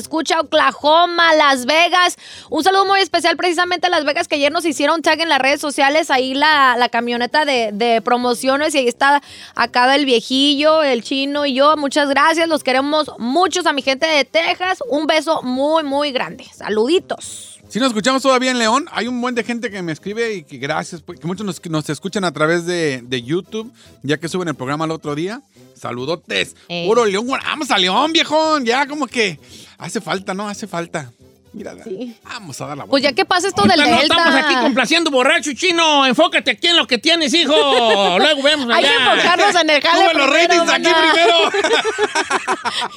[0.00, 2.16] escucha, Oklahoma, Las Vegas.
[2.48, 5.38] Un saludo muy especial precisamente a Las Vegas que ayer nos hicieron tag en las
[5.38, 6.10] redes sociales.
[6.10, 9.22] Ahí la, la camioneta de, de promociones y ahí está
[9.54, 11.76] acá el viejillo, el chino y yo.
[11.76, 12.48] Muchas gracias.
[12.48, 14.82] Los queremos muchos a mi gente de Texas.
[14.88, 16.44] Un beso muy, muy grande.
[16.52, 17.59] Saluditos.
[17.70, 20.42] Si nos escuchamos todavía en León, hay un buen de gente que me escribe y
[20.42, 24.28] que gracias, pues, que muchos nos, nos escuchan a través de, de YouTube, ya que
[24.28, 25.40] suben el programa el otro día.
[25.76, 26.56] Saludotes.
[26.66, 28.64] Puro León, vamos a León, viejón.
[28.64, 29.38] Ya como que
[29.78, 30.48] hace falta, ¿no?
[30.48, 31.12] Hace falta.
[31.52, 31.74] Mira,
[32.22, 34.14] vamos a dar la Pues ya que pasa esto del Ahorita no Delta.
[34.16, 36.06] estamos aquí complaciendo borracho chino.
[36.06, 37.52] Enfócate aquí en lo que tienes, hijo.
[38.18, 39.12] Luego vemos Hay que allá.
[39.14, 41.34] enfocarnos en el jale Sube los ratings aquí primero.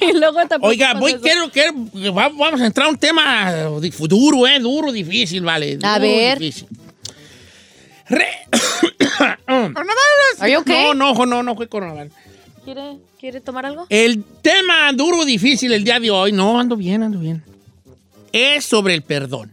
[0.00, 1.74] y luego te Oiga, voy, quiero, quiero,
[2.14, 3.52] va- vamos a entrar a un tema
[3.98, 4.60] duro, ¿eh?
[4.60, 5.78] Duro, difícil, vale.
[5.82, 6.38] A Duro, ver.
[6.38, 6.68] difícil.
[8.08, 8.46] Re-
[10.58, 10.84] okay?
[10.94, 12.12] No, no, no, no fue coronavirus.
[12.64, 13.86] ¿Quiere, ¿Quiere tomar algo?
[13.88, 17.42] El tema duro, difícil el día de hoy, no, ando bien, ando bien.
[18.34, 19.52] Es sobre el perdón.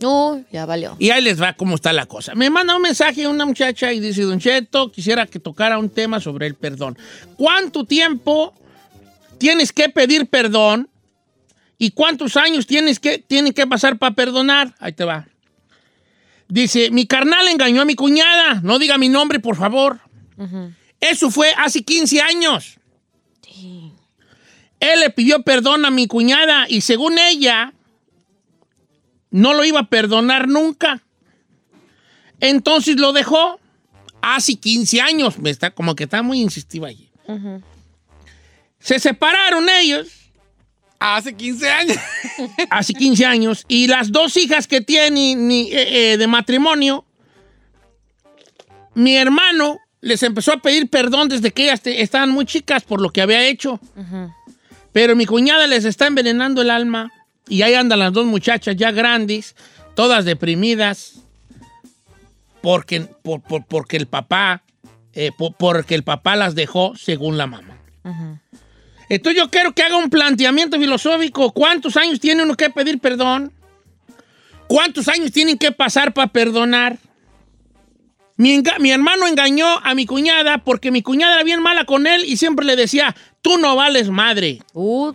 [0.00, 0.94] No, ya valió.
[1.00, 2.32] Y ahí les va cómo está la cosa.
[2.36, 6.20] Me manda un mensaje una muchacha y dice, Don Cheto, quisiera que tocara un tema
[6.20, 6.96] sobre el perdón.
[7.36, 8.54] ¿Cuánto tiempo
[9.38, 10.88] tienes que pedir perdón?
[11.76, 14.76] ¿Y cuántos años tienes que, tienen que pasar para perdonar?
[14.78, 15.26] Ahí te va.
[16.48, 18.60] Dice, mi carnal engañó a mi cuñada.
[18.62, 19.98] No diga mi nombre, por favor.
[21.00, 22.78] Eso fue hace 15 años.
[24.78, 27.74] Él le pidió perdón a mi cuñada y según ella,
[29.30, 31.02] no lo iba a perdonar nunca.
[32.40, 33.60] Entonces lo dejó
[34.22, 35.38] hace 15 años.
[35.38, 37.10] Me está, como que está muy insistiva allí.
[38.78, 40.08] Se separaron ellos
[41.02, 41.96] Hace 15 años.
[42.70, 47.06] hace 15 años y las dos hijas que tiene eh, eh, de matrimonio,
[48.94, 53.00] mi hermano les empezó a pedir perdón desde que ellas te- estaban muy chicas por
[53.00, 53.80] lo que había hecho.
[54.92, 57.10] Pero mi cuñada les está envenenando el alma
[57.50, 59.54] y ahí andan las dos muchachas ya grandes,
[59.94, 61.20] todas deprimidas,
[62.62, 64.62] porque, por- por- porque el papá,
[65.12, 67.76] eh, por- porque el papá las dejó según la mamá.
[69.08, 71.52] Entonces yo quiero que haga un planteamiento filosófico.
[71.52, 73.52] ¿Cuántos años tiene uno que pedir perdón?
[74.68, 76.96] ¿Cuántos años tienen que pasar para perdonar?
[78.36, 82.36] Mi hermano engañó a mi cuñada porque mi cuñada era bien mala con él y
[82.38, 84.60] siempre le decía, tú no vales madre.
[84.72, 85.12] Uh,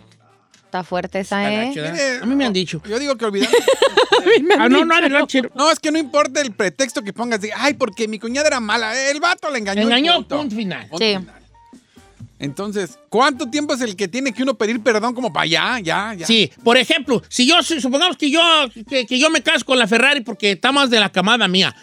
[0.78, 1.68] está fuerte esa, ¿eh?
[1.68, 2.80] Mire, A mí me han dicho.
[2.88, 3.50] Yo digo que olvidar.
[4.58, 4.98] Ah, no, no.
[5.54, 8.58] No, es que no importa el pretexto que pongas de, ay, porque mi cuñada era
[8.60, 8.98] mala.
[9.08, 9.82] El vato le engañó.
[9.82, 10.38] Engañó, punto.
[10.38, 10.88] punto final.
[10.88, 11.16] Punto Sí.
[11.16, 11.34] final.
[12.38, 16.14] Entonces, ¿cuánto tiempo es el que tiene que uno pedir perdón como para allá, ya,
[16.14, 16.26] ya?
[16.26, 18.40] Sí, por ejemplo, si yo, supongamos que yo,
[18.88, 21.74] que, que yo me caso con la Ferrari porque está más de la camada mía.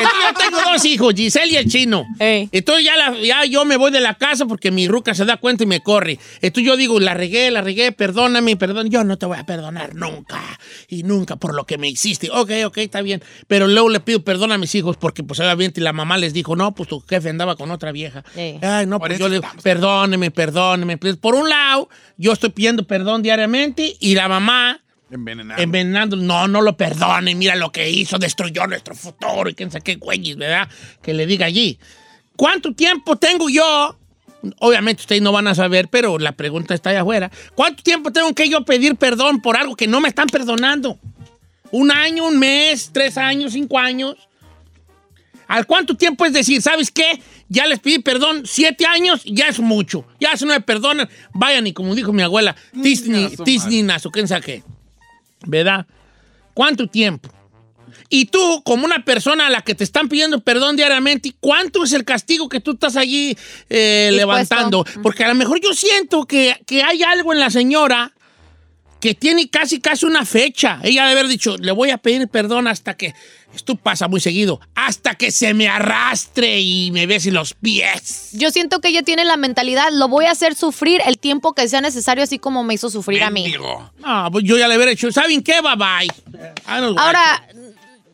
[0.00, 2.04] Entonces, yo tengo dos hijos, Giselle y el chino.
[2.18, 2.48] Ey.
[2.52, 5.36] Entonces ya, la- ya yo me voy de la casa porque mi ruca se da
[5.36, 6.18] cuenta y me corre.
[6.40, 8.90] Entonces yo digo, la regué, la regué, perdóname, perdón.
[8.90, 10.40] Yo no te voy a perdonar nunca
[10.88, 12.30] y nunca por lo que me hiciste.
[12.30, 13.22] Ok, ok, está bien.
[13.46, 16.56] Pero luego le pido perdón a mis hijos porque pues obviamente la mamá les dijo,
[16.56, 18.24] no, pues tu jefe andaba con otra vieja.
[18.36, 19.62] Ay, no, Por pues yo le digo, estamos.
[19.62, 20.96] perdóneme, perdóneme.
[20.98, 24.80] Pues, por un lado, yo estoy pidiendo perdón diariamente y la mamá
[25.10, 25.60] Envenenado.
[25.60, 29.82] envenenando, no, no lo perdone, mira lo que hizo, destruyó nuestro futuro y quién sabe
[29.82, 30.68] qué güeyes, ¿verdad?
[31.02, 31.78] Que le diga allí.
[32.36, 33.96] ¿Cuánto tiempo tengo yo?
[34.60, 37.30] Obviamente ustedes no van a saber, pero la pregunta está allá afuera.
[37.54, 40.98] ¿Cuánto tiempo tengo que yo pedir perdón por algo que no me están perdonando?
[41.70, 44.16] ¿Un año, un mes, tres años, cinco años?
[45.46, 47.20] ¿Al cuánto tiempo es decir, ¿sabes qué?
[47.48, 50.06] Ya les pedí perdón, siete años, ya es mucho.
[50.20, 54.28] Ya si no me perdonan, vayan y como dijo mi abuela, Disney, Disney, o quién
[54.28, 54.62] sabe qué.
[55.46, 55.86] ¿Verdad?
[56.54, 57.30] ¿Cuánto tiempo?
[58.08, 61.92] Y tú, como una persona a la que te están pidiendo perdón diariamente, ¿cuánto es
[61.92, 63.36] el castigo que tú estás allí
[63.68, 64.84] eh, levantando?
[65.02, 68.12] Porque a lo mejor yo siento que, que hay algo en la señora
[69.00, 70.78] que tiene casi, casi una fecha.
[70.82, 73.14] Ella debe haber dicho, le voy a pedir perdón hasta que,
[73.54, 78.30] esto pasa muy seguido, hasta que se me arrastre y me bese los pies.
[78.32, 81.68] Yo siento que ella tiene la mentalidad, lo voy a hacer sufrir el tiempo que
[81.68, 83.52] sea necesario, así como me hizo sufrir a mí.
[83.98, 85.60] No, pues yo ya le hubiera dicho, ¿saben qué?
[85.60, 86.50] Bye bye.
[86.66, 87.46] Ah, no, Ahora,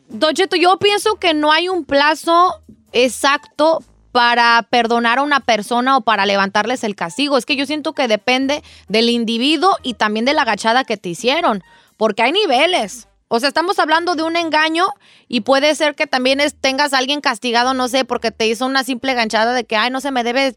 [0.09, 2.61] Don Cheto, yo pienso que no hay un plazo
[2.91, 7.37] exacto para perdonar a una persona o para levantarles el castigo.
[7.37, 11.09] Es que yo siento que depende del individuo y también de la agachada que te
[11.09, 11.63] hicieron,
[11.97, 13.06] porque hay niveles.
[13.29, 14.85] O sea, estamos hablando de un engaño
[15.27, 18.65] y puede ser que también es- tengas a alguien castigado, no sé, porque te hizo
[18.65, 20.55] una simple ganchada de que, ay, no se me debe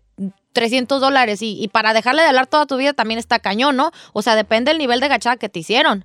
[0.53, 3.91] 300 dólares y, y para dejarle de hablar toda tu vida también está cañón, ¿no?
[4.13, 6.05] O sea, depende del nivel de gachada que te hicieron.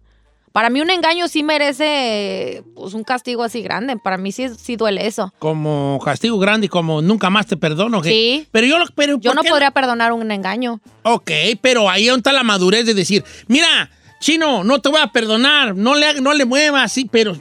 [0.52, 3.98] Para mí un engaño sí merece pues, un castigo así grande.
[3.98, 5.34] Para mí sí, sí duele eso.
[5.40, 8.02] Como castigo grande y como nunca más te perdono.
[8.02, 8.10] ¿qué?
[8.10, 8.48] Sí.
[8.52, 10.80] Pero yo, lo- pero Yo ¿por no qué podría perdonar un engaño.
[11.04, 11.30] Ok,
[11.62, 13.90] pero ahí está la madurez de decir, mira,
[14.25, 17.39] chino, no te voy a perdonar, no le, no le muevas, sí, pero,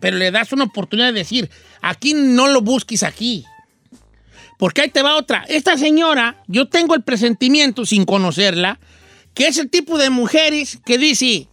[0.00, 1.48] pero, le das una oportunidad de decir,
[1.80, 3.44] aquí no lo busques aquí.
[4.58, 5.44] Porque ahí te va otra.
[5.48, 8.80] Esta señora, yo tengo el presentimiento, sin conocerla,
[9.34, 11.46] que es el tipo de mujeres que dice,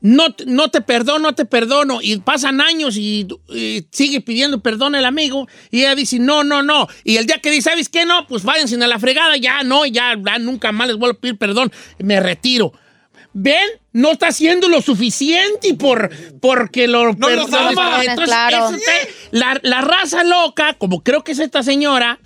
[0.00, 2.00] no, no te perdono, no te perdono.
[2.02, 5.46] Y pasan años y, y sigue pidiendo perdón el amigo.
[5.70, 6.88] Y ella dice, no, no, no.
[7.04, 8.04] Y el día que dice, ¿sabes qué?
[8.04, 9.36] No, pues váyanse a la fregada.
[9.36, 11.70] Ya, no, ya, ya nunca más les vuelvo a pedir perdón.
[11.98, 12.72] Me retiro.
[13.40, 13.68] ¿Ven?
[13.92, 17.68] No está haciendo lo suficiente por, porque lo No los perdona.
[17.70, 18.04] ama.
[18.04, 18.70] Entonces, Claro.
[19.30, 22.18] la, la raza loca, como creo que es esta señora,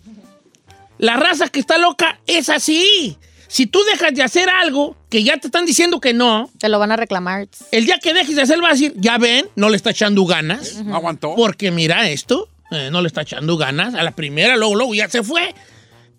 [0.98, 3.18] la raza que está loca es así.
[3.48, 6.78] Si tú dejas de hacer algo que ya te están diciendo que no, Te lo
[6.78, 7.46] van a reclamar.
[7.70, 10.24] el día que dejes de hacerlo va a decir, ya ven, no le está echando
[10.24, 10.76] ganas.
[10.76, 11.34] ¿No aguantó?
[11.36, 13.94] Porque mira esto, eh, no le está echando ganas.
[13.94, 15.54] A la primera, luego, luego ya se fue.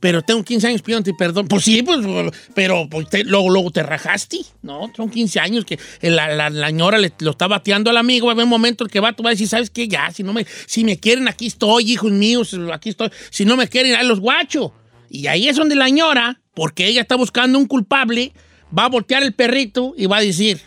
[0.03, 1.47] Pero tengo 15 años pidiéndote perdón.
[1.47, 2.05] Pues sí, pues,
[2.53, 4.91] pero pues, luego, luego te rajaste, ¿no?
[4.93, 8.27] Son 15 años que la, la, la le, lo está bateando al amigo.
[8.27, 9.87] Va a un momento en que va, tú vas a decir, ¿sabes qué?
[9.87, 13.11] Ya, si, no me, si me quieren, aquí estoy, hijos míos, aquí estoy.
[13.29, 14.71] Si no me quieren, ahí los guachos.
[15.09, 18.33] Y ahí es donde la ñora, porque ella está buscando un culpable,
[18.77, 20.59] va a voltear el perrito y va a decir,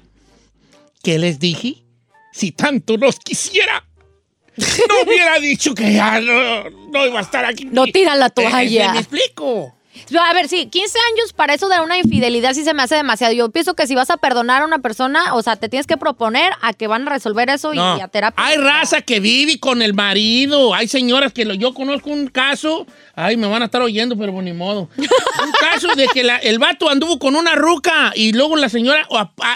[1.03, 1.85] ¿qué les dije?
[2.33, 3.87] Si tanto los quisiera,
[4.57, 7.67] no hubiera dicho que ya no, no iba a estar aquí.
[7.67, 8.93] No tiran la Eh, toalla.
[8.93, 9.76] ¿Me explico?
[10.21, 13.33] A ver, sí, 15 años para eso de una infidelidad sí se me hace demasiado.
[13.33, 15.97] Yo pienso que si vas a perdonar a una persona, o sea, te tienes que
[15.97, 18.45] proponer a que van a resolver eso y, a terapia.
[18.45, 20.75] Hay raza que vive con el marido.
[20.75, 22.87] Hay señoras que lo, yo conozco un caso.
[23.15, 24.89] Ay, me van a estar oyendo, pero ni modo.
[24.97, 25.07] un
[25.61, 29.09] caso de que la- el vato anduvo con una ruca y luego la señora,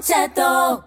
[0.00, 0.84] Cheto.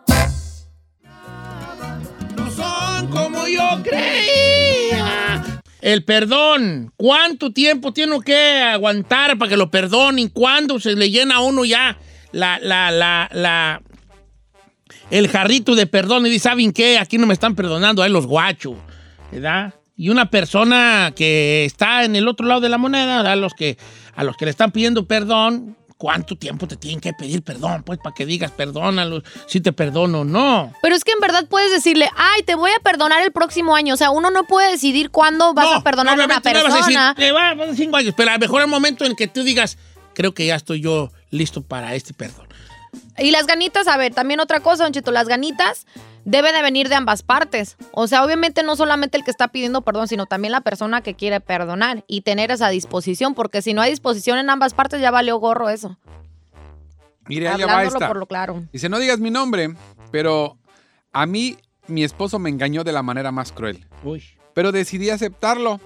[2.36, 5.62] No son como yo creía.
[5.82, 6.92] El perdón.
[6.96, 10.30] ¿Cuánto tiempo tiene que aguantar para que lo perdonen?
[10.30, 11.98] ¿Cuándo se le llena a uno ya
[12.32, 13.82] la, la, la, la,
[15.12, 16.98] el jarrito de perdón y dice, ¿saben qué?
[16.98, 18.78] Aquí no me están perdonando, ahí los guachos,
[19.32, 19.74] ¿verdad?
[19.96, 23.32] Y una persona que está en el otro lado de la moneda.
[23.32, 23.78] A los que,
[24.16, 27.82] a los que le están pidiendo perdón, ¿cuánto tiempo te tienen que pedir perdón?
[27.84, 30.74] Pues para que digas, perdónalo, si te perdono o no.
[30.82, 33.94] Pero es que en verdad puedes decirle, ay, te voy a perdonar el próximo año.
[33.94, 36.46] O sea, uno no puede decidir cuándo vas No, a perdonar a una no vas
[36.46, 37.16] a decir, persona.
[37.16, 39.78] "Te va, van cinco años, pero a lo mejor el momento en que tú digas,
[40.14, 42.43] creo que ya estoy yo listo para este perdón.
[43.18, 45.86] Y las ganitas, a ver, también otra cosa, Don Cheto, las ganitas
[46.26, 47.78] deben de venir de ambas partes.
[47.92, 51.14] O sea, obviamente no solamente el que está pidiendo perdón, sino también la persona que
[51.14, 55.12] quiere perdonar y tener esa disposición, porque si no hay disposición en ambas partes, ya
[55.12, 55.98] valió gorro eso.
[57.28, 58.08] Mire, allá va Hablándolo esta.
[58.08, 58.64] por lo claro.
[58.72, 59.76] Dice, no digas mi nombre,
[60.12, 60.58] pero
[61.12, 63.86] a mí mi esposo me engañó de la manera más cruel.
[64.04, 64.24] Uy.
[64.54, 65.80] Pero decidí aceptarlo.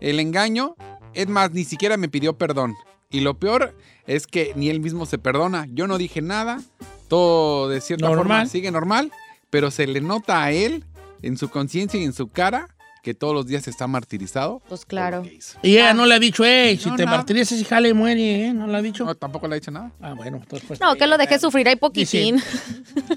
[0.00, 0.76] El engaño,
[1.12, 2.74] es más, ni siquiera me pidió perdón.
[3.10, 3.74] Y lo peor
[4.08, 5.68] es que ni él mismo se perdona.
[5.70, 6.60] Yo no dije nada,
[7.06, 8.24] todo de cierta Normal.
[8.24, 9.12] forma sigue normal,
[9.50, 10.84] pero se le nota a él,
[11.22, 14.60] en su conciencia y en su cara, que todos los días está martirizado.
[14.68, 15.22] Pues claro.
[15.62, 17.16] Y ella no le ha dicho, hey, si No, te nada.
[17.18, 18.52] martirizas y jale, muere, ¿eh?
[18.52, 19.04] No le ha dicho.
[19.04, 19.90] No, tampoco le ha dicho nada.
[20.00, 20.80] Ah, bueno, entonces pues.
[20.80, 22.42] No, que lo dejé sufrir ahí poquitín.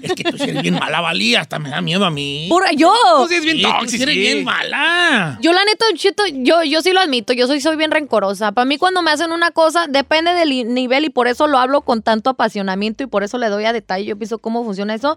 [0.00, 2.46] Es que tú sí eres bien mala, valía, hasta me da miedo a mí.
[2.48, 2.92] Pura, yo.
[3.18, 4.02] Tú sí eres bien Sí, tóxico.
[4.04, 5.38] eres bien mala.
[5.42, 8.52] Yo la neta, Don Cheto, yo, yo sí lo admito, yo soy, soy bien rencorosa.
[8.52, 11.82] Para mí cuando me hacen una cosa, depende del nivel y por eso lo hablo
[11.82, 15.16] con tanto apasionamiento y por eso le doy a detalle, yo pienso cómo funciona eso,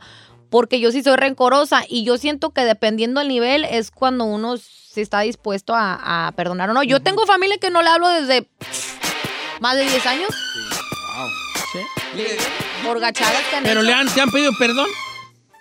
[0.50, 4.58] porque yo sí soy rencorosa y yo siento que dependiendo del nivel es cuando uno
[4.58, 6.84] sí está dispuesto a, a perdonar o no.
[6.84, 8.48] Yo tengo familia que no le hablo desde
[9.60, 10.30] más de 10 años
[11.18, 11.30] Wow.
[11.72, 11.80] Sí.
[12.86, 13.88] por gachadas que han Pero hecho.
[13.88, 14.88] le han, te han pedido perdón.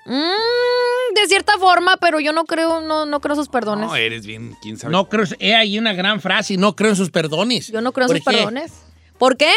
[0.07, 3.87] Mm, de cierta forma, pero yo no creo, no, no creo sus perdones.
[3.87, 4.93] No, eres bien, quién sabe.
[4.93, 7.69] No creo, he ahí una gran frase, no creo en sus perdones.
[7.69, 8.37] Yo no creo en ¿Por sus qué?
[8.37, 8.73] perdones.
[9.19, 9.53] ¿Por qué?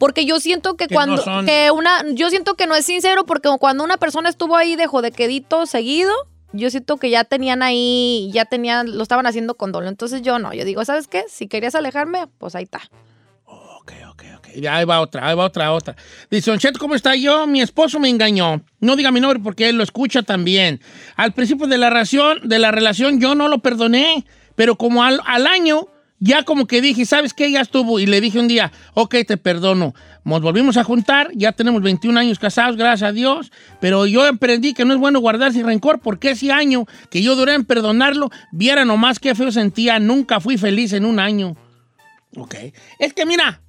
[0.00, 2.86] Porque yo siento que, Que cuando no son- que una yo siento que no es
[2.86, 6.10] sincero porque cuando una persona estuvo ahí de jodequedito seguido,
[6.52, 9.88] yo siento que ya tenían ahí, ya tenían, lo estaban haciendo con dolo.
[9.88, 11.24] Entonces yo no, yo digo, ¿sabes qué?
[11.28, 12.80] Si querías alejarme, pues ahí está.
[13.44, 14.66] Ok, ok, ok.
[14.68, 15.94] Ahí va otra, ahí va otra, otra.
[16.30, 17.46] Dice, Don Cheto, ¿cómo está yo?
[17.46, 18.62] Mi esposo me engañó.
[18.80, 20.80] No diga mi nombre porque él lo escucha también.
[21.16, 24.24] Al principio de la relación, de la relación yo no lo perdoné,
[24.56, 25.86] pero como al, al año
[26.20, 27.50] ya como que dije, ¿sabes qué?
[27.50, 27.98] Ya estuvo.
[27.98, 29.94] Y le dije un día, ok, te perdono.
[30.22, 33.50] Nos volvimos a juntar, ya tenemos 21 años casados, gracias a Dios,
[33.80, 37.54] pero yo aprendí que no es bueno guardarse rencor porque ese año que yo duré
[37.54, 41.56] en perdonarlo, viera nomás qué feo sentía, nunca fui feliz en un año.
[42.36, 42.54] Ok.
[42.98, 43.62] Es que mira,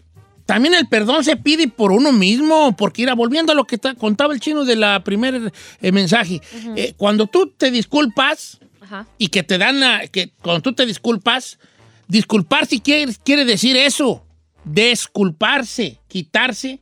[0.46, 3.96] también el perdón se pide por uno mismo, porque ir volviendo a lo que ta-
[3.96, 6.42] contaba el chino de la primer eh, mensaje,
[6.76, 9.08] eh, cuando tú te disculpas Ajá.
[9.18, 11.58] y que te dan, la- que cuando tú te disculpas,
[12.12, 14.26] disculpar si quiere, quiere decir eso,
[14.66, 16.80] desculparse, quitarse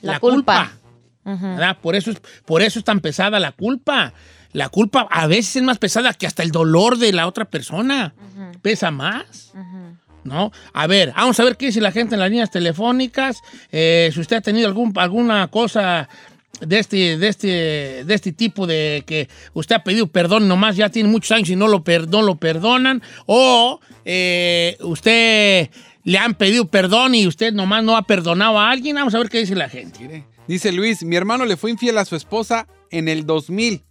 [0.00, 0.72] la, La culpa.
[1.24, 1.46] culpa.
[1.56, 1.78] ¿verdad?
[1.80, 4.14] Por, eso es, por eso es tan pesada la culpa.
[4.52, 8.14] La culpa a veces es más pesada que hasta el dolor de la otra persona.
[8.62, 9.52] Pesa más.
[10.24, 10.52] ¿No?
[10.72, 13.38] A ver, vamos a ver qué dice la gente en las líneas telefónicas.
[13.70, 16.08] Eh, si usted ha tenido algún, alguna cosa
[16.60, 17.46] de este, de, este,
[18.04, 21.56] de este tipo de que usted ha pedido perdón nomás ya tiene muchos años y
[21.56, 23.02] no lo, per- no lo perdonan.
[23.26, 25.70] O eh, usted
[26.04, 28.96] le han pedido perdón y usted nomás no ha perdonado a alguien.
[28.96, 30.24] Vamos a ver qué dice la gente.
[30.46, 33.82] Dice Luis, mi hermano le fue infiel a su esposa en el 2000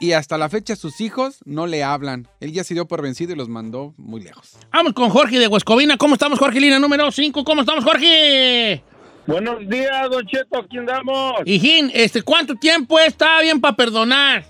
[0.00, 2.26] y hasta la fecha sus hijos no le hablan.
[2.40, 4.52] Él ya se dio por vencido y los mandó muy lejos.
[4.72, 5.96] Vamos con Jorge de Huescovina.
[5.98, 6.60] ¿Cómo estamos, Jorge?
[6.60, 7.44] Lina número 5.
[7.44, 8.82] ¿Cómo estamos, Jorge?
[9.26, 11.34] Buenos días, Don Cheto, aquí andamos.
[11.44, 14.44] Hijín, este, ¿cuánto tiempo está bien para perdonar?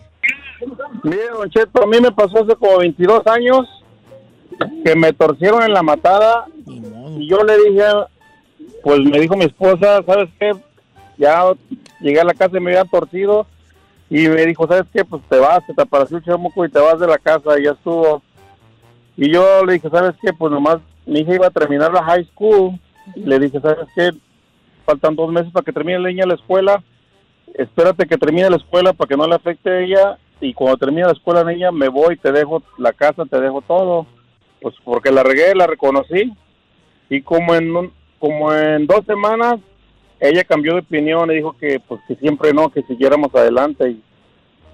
[1.02, 3.68] Mire, Don Cheto, a mí me pasó hace como 22 años
[4.84, 7.84] que me torcieron en la matada y yo le dije,
[8.82, 10.52] pues me dijo mi esposa, ¿sabes qué?
[11.18, 11.52] Ya
[12.00, 13.46] llegué a la casa y me habían torcido
[14.08, 15.04] y me dijo, ¿sabes qué?
[15.04, 17.72] Pues te vas, te apareció el chamuco y te vas de la casa y ya
[17.72, 18.22] estuvo.
[19.16, 20.32] Y yo le dije, ¿sabes qué?
[20.32, 22.78] Pues nomás mi hija iba a terminar la high school.
[23.14, 24.10] Y le dije, ¿sabes qué?
[24.84, 26.82] Faltan dos meses para que termine la niña la escuela.
[27.54, 30.18] Espérate que termine la escuela para que no le afecte a ella.
[30.40, 34.06] Y cuando termine la escuela, niña, me voy, te dejo la casa, te dejo todo.
[34.60, 36.32] Pues porque la regué, la reconocí.
[37.10, 39.56] Y como en, como en dos semanas,
[40.18, 43.90] ella cambió de opinión y dijo que pues que siempre no, que siguiéramos adelante.
[43.90, 44.02] Y,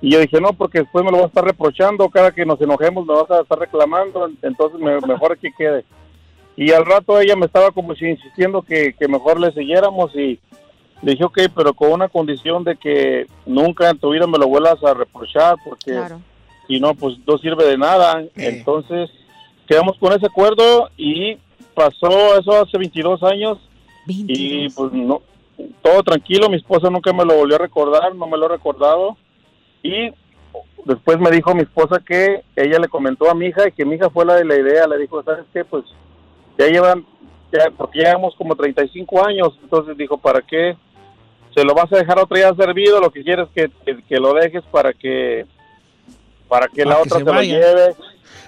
[0.00, 2.60] y yo dije, no, porque después me lo vas a estar reprochando, cada que nos
[2.60, 5.84] enojemos me vas a estar reclamando, entonces me- mejor que quede.
[6.60, 10.40] Y al rato ella me estaba como si insistiendo que, que mejor le siguiéramos y
[11.02, 14.48] le dije, ok, pero con una condición de que nunca en tu vida me lo
[14.48, 16.20] vuelvas a reprochar, porque Claro.
[16.66, 18.24] si no, pues no sirve de nada.
[18.34, 19.08] Entonces,
[19.68, 21.38] quedamos con ese acuerdo y
[21.74, 23.58] pasó eso hace 22 años
[24.08, 25.22] y pues no,
[25.80, 29.16] todo tranquilo, mi esposa nunca me lo volvió a recordar, no me lo ha recordado.
[29.84, 30.10] Y
[30.84, 33.94] después me dijo mi esposa que ella le comentó a mi hija y que mi
[33.94, 35.64] hija fue la de la idea, le dijo, ¿sabes qué?
[35.64, 35.84] Pues
[36.58, 37.06] ya llevan,
[37.52, 40.76] ya, porque llevamos como 35 años, entonces dijo, ¿para qué?
[41.54, 44.16] Se lo vas a dejar a otra ya servido, lo que quieres que, que, que
[44.16, 45.46] lo dejes para que
[46.48, 47.94] para que Para la que otra se se, lo lleve.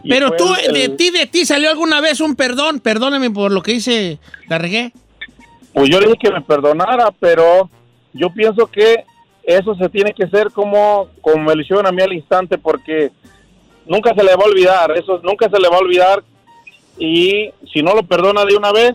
[0.08, 3.62] Pero tú, el- de ti, de ti salió alguna vez un perdón, perdóname por lo
[3.62, 4.92] que hice, la regué.
[5.72, 7.70] Pues yo le dije que me perdonara, pero
[8.12, 9.04] yo pienso que
[9.44, 13.10] eso se tiene que hacer como, como me lo hicieron a mí al instante, porque
[13.86, 16.22] nunca se le va a olvidar, eso nunca se le va a olvidar.
[17.00, 18.92] Y si no lo perdona de una vez,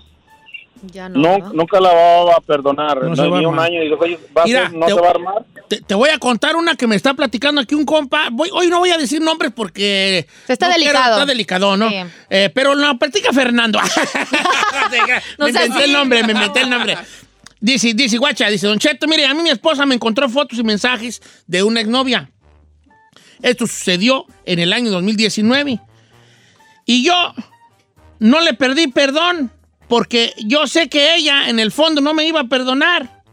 [0.93, 1.19] Ya no.
[1.19, 1.51] No, ¿verdad?
[1.53, 3.01] nunca la va a perdonar.
[3.01, 3.81] No No, se va a ni un año.
[3.81, 4.05] Y luego,
[4.37, 5.45] ¿va a ser- no te- se va a armar.
[5.67, 8.27] Te, te voy a contar una que me está platicando aquí un compa.
[8.31, 10.27] Voy- hoy no voy a decir nombres porque...
[10.47, 11.13] Está no quiero- delicado.
[11.15, 11.89] está delicado, ¿no?
[11.89, 11.95] Sí.
[12.29, 13.79] Eh, pero no, platica Fernando.
[15.39, 16.97] No me inventé el nombre, me inventé el nombre.
[17.59, 20.63] Dice, dice, guacha, dice, Don Cheto, mire, a mí mi esposa me encontró fotos y
[20.63, 22.29] mensajes de una exnovia.
[23.41, 25.79] Esto sucedió en el año 2019.
[26.85, 27.33] Y yo
[28.19, 29.51] no le perdí perdón
[29.87, 33.23] porque yo sé que ella en el fondo no me iba a perdonar.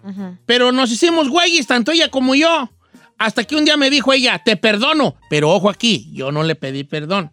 [0.47, 2.71] Pero nos hicimos güeyes, tanto ella como yo.
[3.19, 5.15] Hasta que un día me dijo ella, te perdono.
[5.31, 7.31] Pero ojo aquí, yo no le pedí perdón.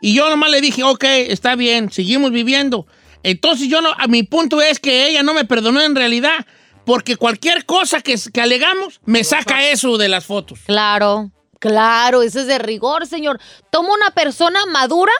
[0.00, 2.86] Y yo nomás le dije, ok, está bien, seguimos viviendo.
[3.24, 6.46] Entonces yo no, a mi punto es que ella no me perdonó en realidad.
[6.84, 10.60] Porque cualquier cosa que, que alegamos me saca eso de las fotos.
[10.66, 13.40] Claro, claro, eso es de rigor, señor.
[13.70, 15.12] Toma una persona madura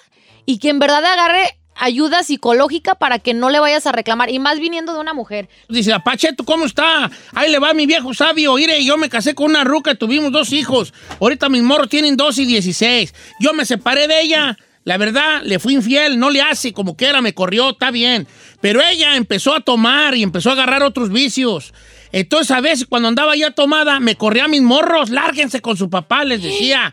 [0.46, 4.30] y que en verdad agarre ayuda psicológica para que no le vayas a reclamar.
[4.30, 5.48] Y más viniendo de una mujer.
[5.68, 7.10] Dice, Pacheto, ¿cómo está?
[7.34, 8.54] Ahí le va mi viejo sabio.
[8.54, 10.92] Mire, yo me casé con una ruca, tuvimos dos hijos.
[11.20, 13.14] Ahorita mis morros tienen 12 y 16.
[13.40, 14.58] Yo me separé de ella.
[14.84, 18.26] La verdad, le fui infiel, no le hace, como quiera, me corrió, está bien.
[18.60, 21.72] Pero ella empezó a tomar y empezó a agarrar otros vicios.
[22.10, 25.88] Entonces, a veces, cuando andaba ya tomada, me corría a mis morros, lárguense con su
[25.88, 26.92] papá, les decía.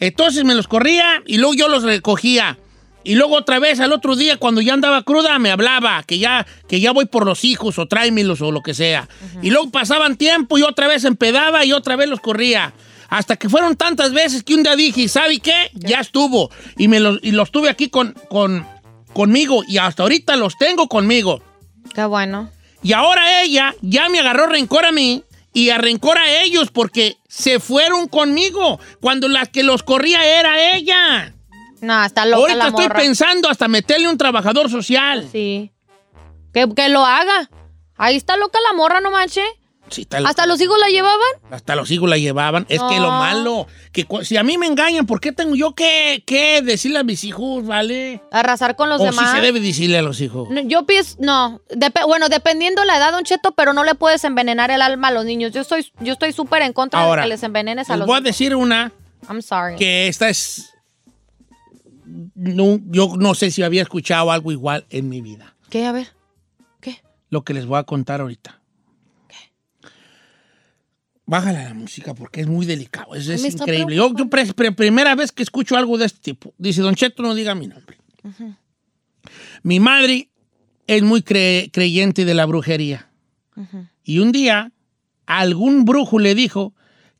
[0.00, 2.58] Entonces me los corría y luego yo los recogía.
[3.08, 6.46] Y luego otra vez al otro día, cuando ya andaba cruda, me hablaba que ya,
[6.68, 9.08] que ya voy por los hijos o tráemelos o lo que sea.
[9.40, 12.74] Y luego pasaban tiempo y otra vez empedaba y otra vez los corría.
[13.08, 15.70] Hasta que fueron tantas veces que un día dije, ¿sabe qué?
[15.72, 16.50] Ya estuvo.
[16.76, 18.66] Y, me los, y los tuve aquí con, con,
[19.14, 21.42] conmigo y hasta ahorita los tengo conmigo.
[21.94, 22.50] Qué bueno.
[22.82, 25.24] Y ahora ella ya me agarró rencor a mí
[25.54, 30.76] y a rencor a ellos porque se fueron conmigo cuando la que los corría era
[30.76, 31.32] ella.
[31.80, 32.96] No, está loca Ahorita la estoy morra.
[33.00, 35.28] pensando hasta meterle un trabajador social.
[35.30, 35.72] Sí.
[36.52, 37.50] Que, que lo haga.
[37.96, 39.42] Ahí está loca la morra, no manche.
[39.90, 40.28] Sí, está loca.
[40.30, 41.18] ¿Hasta los hijos la llevaban?
[41.50, 42.66] Hasta los hijos la llevaban.
[42.68, 46.22] Es que lo malo, que si a mí me engañan, ¿por qué tengo yo que,
[46.26, 48.20] que decirle a mis hijos, vale?
[48.30, 49.30] Arrasar con los o demás.
[49.30, 50.50] si se debe decirle a los hijos.
[50.50, 51.62] No, Yo pienso, no,
[52.06, 55.24] bueno, dependiendo la edad, Don Cheto, pero no le puedes envenenar el alma a los
[55.24, 55.52] niños.
[55.52, 58.06] Yo estoy, yo estoy súper en contra Ahora, de que les envenenes a Les los
[58.06, 58.24] voy a niños.
[58.36, 58.92] decir una
[59.26, 59.76] I'm sorry.
[59.76, 60.74] que esta es...
[62.34, 65.54] No, yo no sé si había escuchado algo igual en mi vida.
[65.70, 65.84] ¿Qué?
[65.86, 66.08] A ver.
[66.80, 66.96] ¿Qué?
[67.30, 68.60] Lo que les voy a contar ahorita.
[71.26, 73.14] Bájale la música porque es muy delicado.
[73.14, 73.94] Es, increíble.
[73.96, 76.54] Yo, yo pre- pre- primera vez que escucho algo de este tipo.
[76.56, 77.98] Dice, Don Cheto, no diga mi nombre.
[79.62, 80.30] Mi madre
[80.86, 83.10] es muy cre- creyente de la brujería.
[84.04, 84.72] Y un día,
[85.26, 86.74] algún brujo le dijo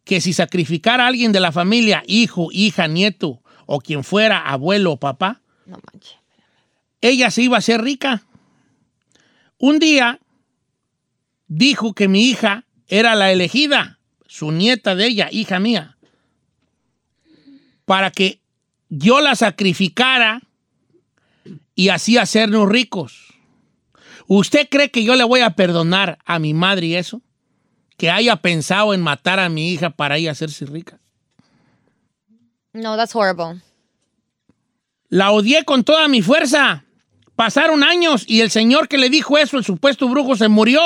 [0.05, 4.92] que si sacrificara a alguien de la familia, hijo, hija, nieto, o quien fuera, abuelo
[4.92, 6.16] o papá, No manches.
[7.02, 8.22] ella se iba a hacer rica.
[9.59, 10.20] Un día
[11.48, 15.98] dijo que mi hija era la elegida, su nieta de ella, hija mía,
[17.85, 18.40] para que
[18.88, 20.40] yo la sacrificara
[21.74, 23.35] y así hacernos ricos.
[24.26, 27.20] ¿Usted cree que yo le voy a perdonar a mi madre y eso?
[27.98, 31.00] Que haya pensado en matar a mi hija para ella hacerse rica.
[32.72, 33.61] No, that's horrible.
[35.09, 36.85] La odié con toda mi fuerza.
[37.35, 40.81] Pasaron años y el señor que le dijo eso, el supuesto brujo, se murió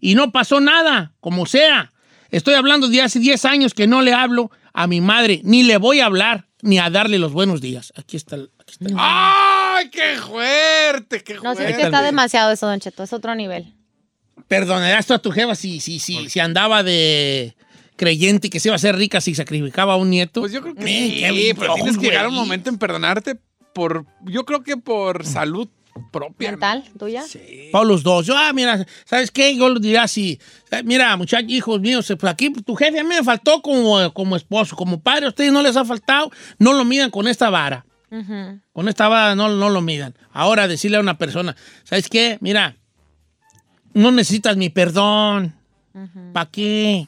[0.00, 1.92] y no pasó nada, como sea.
[2.30, 5.76] Estoy hablando de hace 10 años que no le hablo a mi madre, ni le
[5.76, 7.92] voy a hablar, ni a darle los buenos días.
[7.96, 8.36] Aquí está.
[8.36, 11.22] el- Aquí está ¡Ay, qué fuerte!
[11.22, 13.02] ¡Qué No, sé que está demasiado eso, Don Cheto.
[13.04, 13.72] Es otro nivel.
[14.48, 17.54] Perdonarás tú a tu jefa si, si, si, si andaba de
[17.96, 20.40] creyente que se iba a hacer rica si sacrificaba a un nieto.
[20.40, 23.36] Pues yo creo que Eh, sí, pero tienes que llegar a un momento en perdonarte
[23.74, 25.68] por, yo creo que por salud
[26.10, 26.50] propia.
[26.52, 26.84] ¿Mental?
[26.98, 27.22] ¿Tuya?
[27.70, 28.24] Para los dos.
[28.26, 29.54] Yo, ah, mira, ¿sabes qué?
[29.56, 30.38] Yo lo diría así.
[30.70, 34.36] "Eh, Mira, muchachos, hijos míos, pues aquí tu jefe a mí me faltó como, como
[34.36, 37.84] esposo, como padre, a ustedes no les ha faltado, no lo midan con esta vara.
[38.10, 38.58] Ujú.
[38.72, 40.14] Con esta vara no, no lo midan.
[40.32, 42.38] Ahora decirle a una persona, ¿sabes qué?
[42.40, 42.76] Mira,
[43.94, 45.54] no necesitas mi perdón.
[46.32, 47.06] ¿Para qué?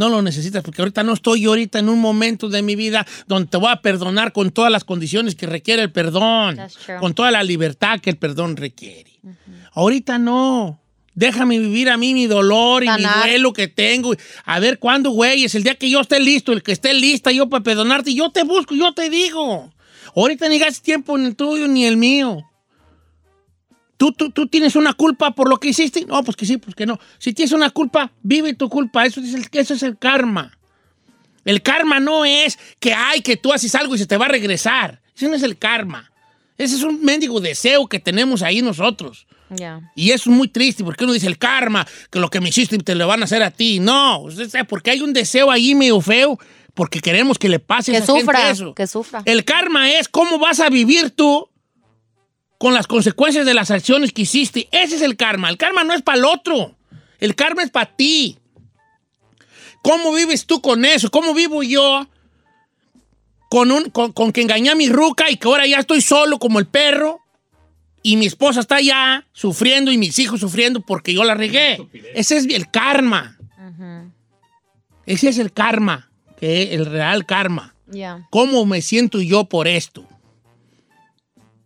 [0.00, 3.50] No lo necesitas porque ahorita no estoy ahorita en un momento de mi vida donde
[3.50, 6.58] te voy a perdonar con todas las condiciones que requiere el perdón,
[7.00, 9.20] con toda la libertad que el perdón requiere.
[9.74, 10.80] Ahorita no.
[11.14, 13.26] Déjame vivir a mí mi dolor y mi Sanar.
[13.26, 14.14] duelo que tengo.
[14.46, 17.30] A ver cuándo, güey, es el día que yo esté listo, el que esté lista
[17.30, 19.70] yo para perdonarte, yo te busco, yo te digo.
[20.16, 22.49] Ahorita ni gastes tiempo en el tuyo ni el mío.
[24.00, 26.06] ¿Tú, tú, tú tienes una culpa por lo que hiciste?
[26.06, 26.98] No, pues que sí, pues que no.
[27.18, 29.04] Si tienes una culpa, vive tu culpa.
[29.04, 30.56] Eso es el, eso es el karma.
[31.44, 34.28] El karma no es que, ay, que tú haces algo y se te va a
[34.30, 35.02] regresar.
[35.14, 36.10] Ese no es el karma.
[36.56, 39.26] Ese es un mendigo deseo que tenemos ahí nosotros.
[39.94, 42.78] Y eso es muy triste porque uno dice el karma, que lo que me hiciste
[42.78, 43.80] te lo van a hacer a ti.
[43.80, 44.24] No,
[44.66, 46.38] porque hay un deseo ahí medio feo
[46.72, 48.74] porque queremos que le pase a Que gente sufra, eso.
[48.74, 49.20] que sufra.
[49.26, 51.49] El karma es cómo vas a vivir tú
[52.60, 54.68] con las consecuencias de las acciones que hiciste.
[54.70, 55.48] Ese es el karma.
[55.48, 56.76] El karma no es para el otro.
[57.18, 58.36] El karma es para ti.
[59.80, 61.10] ¿Cómo vives tú con eso?
[61.10, 62.06] ¿Cómo vivo yo
[63.48, 66.38] con, un, con, con que engañé a mi ruca y que ahora ya estoy solo
[66.38, 67.20] como el perro?
[68.02, 71.88] Y mi esposa está allá sufriendo y mis hijos sufriendo porque yo la regué.
[72.14, 73.38] Ese es el karma.
[75.06, 77.74] Ese es el karma, que el real karma.
[78.28, 80.06] ¿Cómo me siento yo por esto?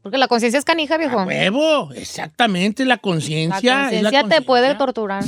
[0.04, 1.18] Porque la conciencia es canija, viejo.
[1.18, 3.74] A huevo, exactamente, la conciencia.
[3.74, 5.24] la conciencia te puede torturar.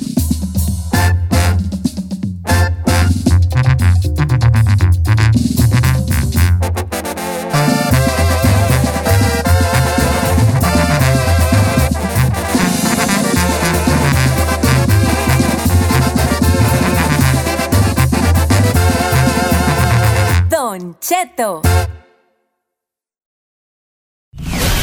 [20.51, 21.63] Don Cheto.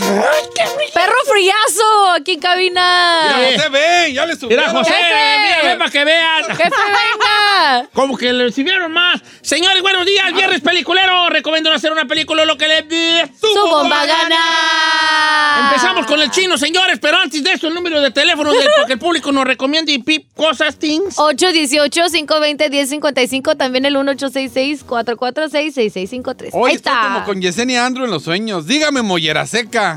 [0.00, 2.10] ¡Perro friazo!
[2.16, 3.34] Aquí en cabina.
[3.36, 4.48] Mira, José, ven, ya le subí.
[4.48, 5.38] Mira, José, ¡Jefe!
[5.40, 6.44] mira, ven para que vean.
[6.44, 7.88] ¡Jefe, venga!
[7.94, 9.20] Como que le recibieron más.
[9.42, 11.28] Señores, buenos días, Viernes Peliculero.
[11.30, 12.80] Recomiendo hacer una película lo que le
[13.40, 15.66] ¡Su bomba gana!
[15.66, 18.86] Empezamos con el chino, señores, pero antes de eso, el número de teléfono del, para
[18.86, 21.16] que el público nos recomiende y pip cosas, things.
[21.16, 26.50] 818-520-1055, también el 1866-446-6653.
[26.52, 27.02] Hoy Ahí estoy está.
[27.02, 28.66] como con Yesenia Andrew en los sueños.
[28.66, 29.89] Dígame, mollera seca.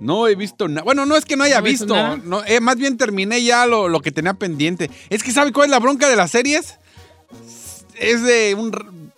[0.00, 0.82] No he visto nada.
[0.82, 2.16] Bueno, no es que no haya ¿No has visto?
[2.18, 4.90] No, eh, más bien terminé ya lo, lo que tenía pendiente.
[5.10, 6.76] Es que, ¿sabe cuál es la bronca de las series?
[7.96, 8.70] Es de un.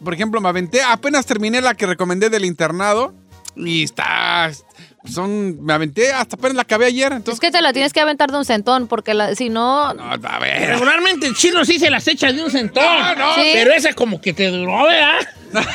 [0.03, 0.81] Por ejemplo, me aventé.
[0.83, 3.13] Apenas terminé la que recomendé del internado.
[3.57, 4.51] Y está.
[5.05, 5.63] Son.
[5.65, 7.21] Me aventé hasta apenas la acabé ayer.
[7.27, 9.93] Es que te la tienes que aventar de un centón, porque la- si no...
[9.95, 10.69] No, a ver.
[10.71, 12.85] Regularmente el chino sí se las echa de un centón.
[12.85, 13.35] No, no.
[13.35, 13.51] Sí.
[13.53, 15.19] Pero esa como que te duró, ¿verdad?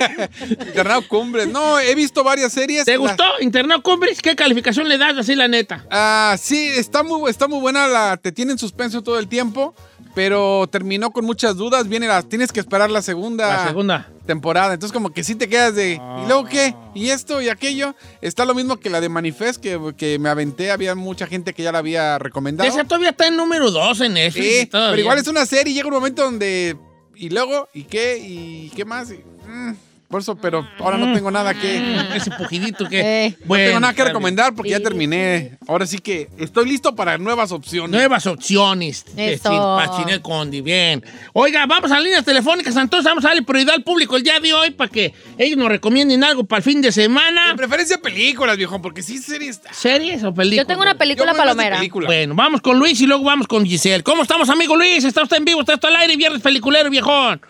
[0.50, 1.48] Internado Cumbres.
[1.48, 2.84] No, he visto varias series.
[2.84, 3.24] ¿Te La- gustó?
[3.40, 5.84] Internado Cumbres, ¿qué calificación le das así la neta?
[5.90, 9.74] Ah, sí, está muy, está muy buena, la, te tiene en suspenso todo el tiempo,
[10.14, 14.08] pero terminó con muchas dudas, viene la, tienes que esperar la segunda, La segunda.
[14.26, 16.74] temporada, entonces como que sí te quedas de, ¿y luego qué?
[16.94, 17.94] ¿Y esto y aquello?
[18.20, 21.62] Está lo mismo que la de Manifest, que, que me aventé, había mucha gente que
[21.62, 22.68] ya la había recomendado.
[22.68, 24.44] Esa todavía está en número 2 en Netflix.
[24.46, 26.76] Sí, pero igual es una serie llega un momento donde,
[27.14, 27.68] ¿y luego?
[27.72, 28.18] ¿Y qué?
[28.18, 29.10] ¿Y qué más?
[29.12, 29.74] Y, mm,
[30.10, 31.96] por eso, pero ahora no tengo nada que...
[32.16, 33.00] Ese pujidito que...
[33.26, 33.36] Eh.
[33.44, 34.82] No tengo nada que recomendar porque ya Sí.
[34.82, 35.58] terminé.
[35.68, 37.90] Ahora sí que estoy listo para nuevas opciones.
[37.90, 39.04] Nuevas opciones.
[39.42, 41.04] Para Chinel Condi, bien.
[41.32, 44.40] Oiga, vamos a las líneas telefónicas, entonces vamos a darle prioridad al público el día
[44.40, 47.48] de hoy para que ellos nos recomienden algo para el fin de semana.
[47.50, 49.60] De preferencia películas, viejo, porque sí series.
[49.70, 50.64] ¿Series o películas?
[50.64, 51.76] Yo tengo una película palomera.
[51.76, 52.06] película.
[52.06, 54.02] Bueno, vamos con Luis y luego vamos con Giselle.
[54.02, 55.04] ¿Cómo estamos, amigo Luis?
[55.04, 55.60] ¿Está usted en vivo?
[55.60, 56.16] ¿Está usted al aire?
[56.16, 57.40] Viernes peliculero, viejón.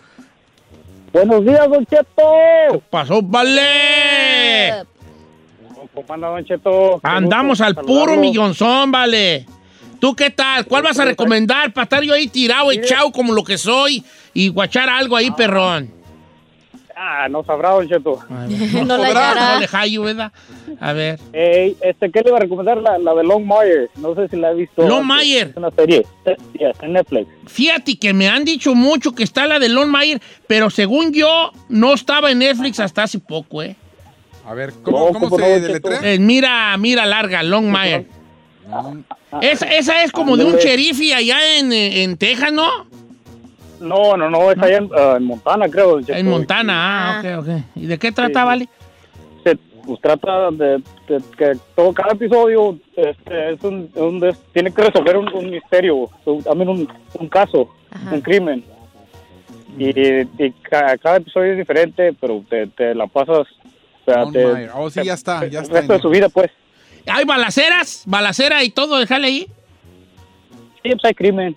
[1.12, 2.82] Buenos días, Don Cheto.
[2.88, 4.84] Pasó, vale.
[5.94, 7.00] ¿Cómo anda, Don Cheto?
[7.02, 8.20] Qué Andamos al puro saludarlo.
[8.20, 9.46] millonzón, vale.
[9.98, 10.64] ¿Tú qué tal?
[10.66, 14.48] ¿Cuál vas a recomendar para estar yo ahí tirado, echado como lo que soy y
[14.48, 15.99] guachar algo ahí, perrón?
[16.96, 18.18] Ah, no sabrá, Don Cheto.
[18.28, 19.54] No hallará.
[19.54, 20.32] No le hallo, ¿verdad?
[20.80, 21.18] A ver.
[21.32, 22.78] Ey, este, ¿qué le iba a recomendar?
[22.78, 23.90] La, la de Long Meyer.
[23.96, 24.86] No sé si la ha visto.
[24.86, 25.16] Long antes.
[25.16, 25.48] Meyer.
[25.48, 26.06] Es una serie.
[26.24, 27.28] Eh, sí, está en Netflix.
[27.46, 31.52] Fíjate que me han dicho mucho que está la de Lon Mayer, pero según yo,
[31.68, 33.76] no estaba en Netflix hasta hace poco, ¿eh?
[34.46, 36.00] A ver, ¿cómo, No, cómo ¿cómo se deletrea?
[36.02, 38.06] Eh, mira, mira larga, Long Mayer.
[39.42, 42.68] Esa, esa es como de un sheriff allá en, eh, en Texas, ¿no?
[43.80, 46.00] No, no, no, es allá en, ah, en Montana, creo.
[46.06, 47.48] En Montana, ah, ok, ok.
[47.76, 48.46] ¿Y de qué trata, Sí.
[48.46, 48.68] vale?
[49.44, 54.70] Se- pues trata de, de que todo cada episodio este, es un, un des- tiene
[54.72, 56.08] que resolver un, un misterio,
[56.54, 56.88] mean, un,
[57.18, 58.14] un caso, Ajá.
[58.14, 58.62] un crimen.
[59.78, 63.46] Y, y ca- cada episodio es diferente, pero te, te la pasas.
[64.04, 64.68] O sea, te-.
[64.74, 66.50] Oh, sí, ya está, ya el resto de su vida, pues.
[67.06, 68.02] ¿Hay balaceras?
[68.06, 68.98] ¿Balacera y todo?
[68.98, 69.46] Déjale ahí.
[70.82, 71.56] Sí, pues hay crimen.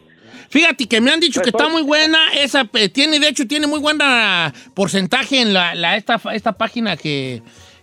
[0.53, 2.31] Fíjate que me han dicho que está muy buena.
[2.35, 6.95] Esa eh, tiene, de hecho, tiene muy buena porcentaje en la, la- esta, esta página
[6.95, 7.41] que,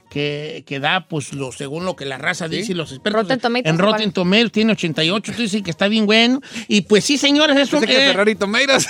[0.09, 3.23] que, que da, pues, lo, según lo que la raza dice y los expertos.
[3.23, 4.13] Rotten Tomatoes, en Rotten ¿cuál?
[4.13, 6.41] Tomatoes tiene 88, tú dices que está bien bueno.
[6.69, 8.87] Y pues sí, señores, eso Pensé que eh, Ferrari Tomeiras.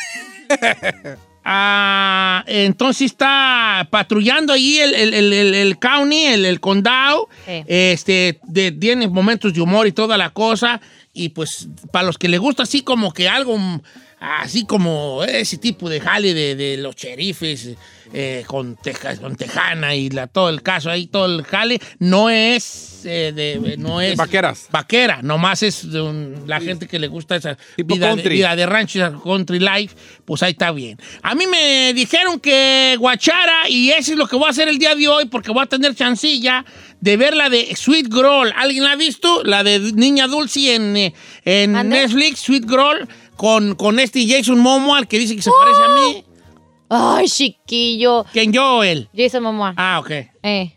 [1.44, 7.28] ah, entonces está patrullando ahí el, el, el, el- el county, el, el condado.
[7.46, 7.64] Sí.
[7.66, 10.80] Este, de- tiene momentos de humor y toda la cosa.
[11.12, 13.58] Y pues, para los que les gusta así como que algo,
[14.20, 17.70] así como ese tipo de jale de, de los sheriffes
[18.12, 22.28] eh, con, teja- con Tejana y la, todo el caso ahí, todo el jale, no
[22.28, 24.66] es, eh, de, no es Vaqueras.
[24.70, 28.56] vaquera, nomás es de un- la gente que le gusta esa Tipo vida de, vida
[28.56, 30.98] de rancho, esa country life, pues ahí está bien.
[31.22, 34.78] A mí me dijeron que Guachara, y eso es lo que voy a hacer el
[34.78, 36.64] día de hoy, porque voy a tener chancilla
[37.00, 38.52] de ver la de Sweet Girl.
[38.56, 39.44] ¿Alguien la ha visto?
[39.44, 41.72] La de Niña Dulce en, eh, en.
[41.88, 43.08] Netflix, Sweet Girl,
[43.40, 46.24] con, con este Jason Momoa, al que dice que se parece a mí.
[46.90, 48.26] Ay, chiquillo.
[48.34, 49.08] ¿Quién yo o él?
[49.16, 49.72] Jason Momoa.
[49.78, 50.10] Ah, ok.
[50.42, 50.76] Eh,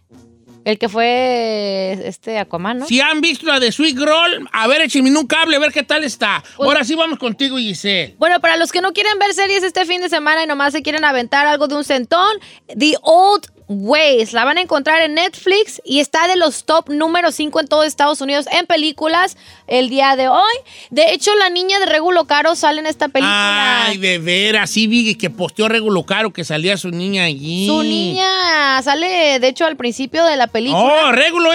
[0.64, 2.86] el que fue este Aquaman, ¿no?
[2.86, 5.84] Si han visto la de Sweet Girl, a ver, échenme un cable, a ver qué
[5.84, 6.42] tal está.
[6.56, 8.16] Pues- Ahora sí vamos contigo, Giselle.
[8.18, 10.82] Bueno, para los que no quieren ver series este fin de semana y nomás se
[10.82, 12.32] quieren aventar algo de un centón,
[12.78, 13.48] The Old
[13.82, 14.34] Ways.
[14.34, 17.84] La van a encontrar en Netflix y está de los top número 5 en todo
[17.84, 20.54] Estados Unidos en películas el día de hoy.
[20.90, 23.86] De hecho, la niña de Regulo Caro sale en esta película.
[23.86, 27.68] Ay, de veras, sí vi que posteó Regulo Caro que salía su niña allí.
[27.68, 31.08] Su niña sale, de hecho, al principio de la película.
[31.08, 31.50] Oh, Regulo.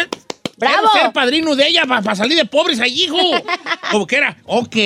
[0.58, 0.88] ¡Bravo!
[0.90, 3.16] Quiero ser padrino de ella para salir de pobres allí, hijo.
[3.92, 4.36] ¿Cómo que era?
[4.44, 4.76] Ok,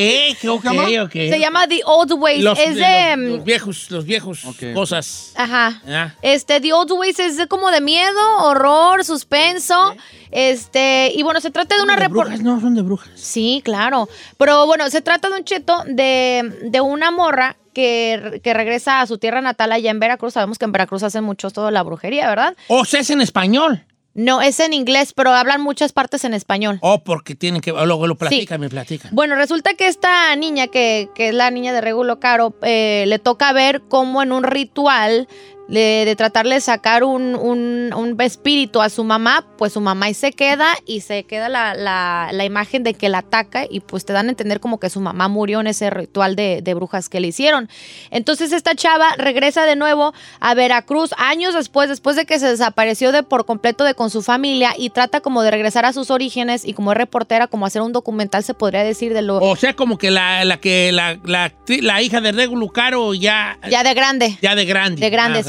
[0.48, 0.64] ok,
[1.04, 1.12] ok.
[1.12, 2.42] Se llama The Old Ways.
[2.44, 3.16] Los, es de de...
[3.16, 4.40] los- los viejos, los viejos
[4.74, 5.32] cosas.
[5.35, 5.80] Ajá.
[5.88, 6.14] Ah.
[6.22, 9.94] Este, The Old Ways es de como de miedo, horror, suspenso.
[10.30, 12.40] Este, y bueno, se trata de una ¿De brujas?
[12.40, 13.11] No, son de brujas.
[13.14, 14.08] Sí, claro.
[14.38, 19.06] Pero bueno, se trata de un cheto de, de una morra que, que regresa a
[19.06, 20.35] su tierra natal allá en Veracruz.
[20.35, 22.56] Sabemos que en Veracruz hacen mucho todo la brujería, ¿verdad?
[22.68, 23.85] O sea, es en español.
[24.14, 26.79] No, es en inglés, pero hablan muchas partes en español.
[26.83, 27.72] O porque tienen que.
[27.72, 29.14] Luego lo platican, me platican.
[29.14, 33.18] Bueno, resulta que esta niña, que, que es la niña de Regulo Caro, eh, le
[33.18, 35.29] toca ver cómo en un ritual
[35.72, 40.06] de, de tratarle de sacar un, un- un espíritu a su mamá, pues su mamá
[40.06, 43.80] ahí se queda y se queda la, la- la imagen de que la ataca y
[43.80, 46.74] pues te dan a entender como que su mamá murió en ese ritual de, de
[46.74, 47.68] brujas que le hicieron.
[48.11, 53.11] Entonces esta chava regresa de nuevo a Veracruz años después, después de que se desapareció
[53.11, 56.66] de por completo de con su familia y trata como de regresar a sus orígenes
[56.66, 59.38] y como es reportera, como hacer un documental se podría decir de lo...
[59.38, 63.58] O sea, como que la, la que la, la, la hija de Regulo Caro ya.
[63.70, 64.37] Ya de grande.
[64.42, 65.00] ya de grande.
[65.00, 65.42] De grande, Ah,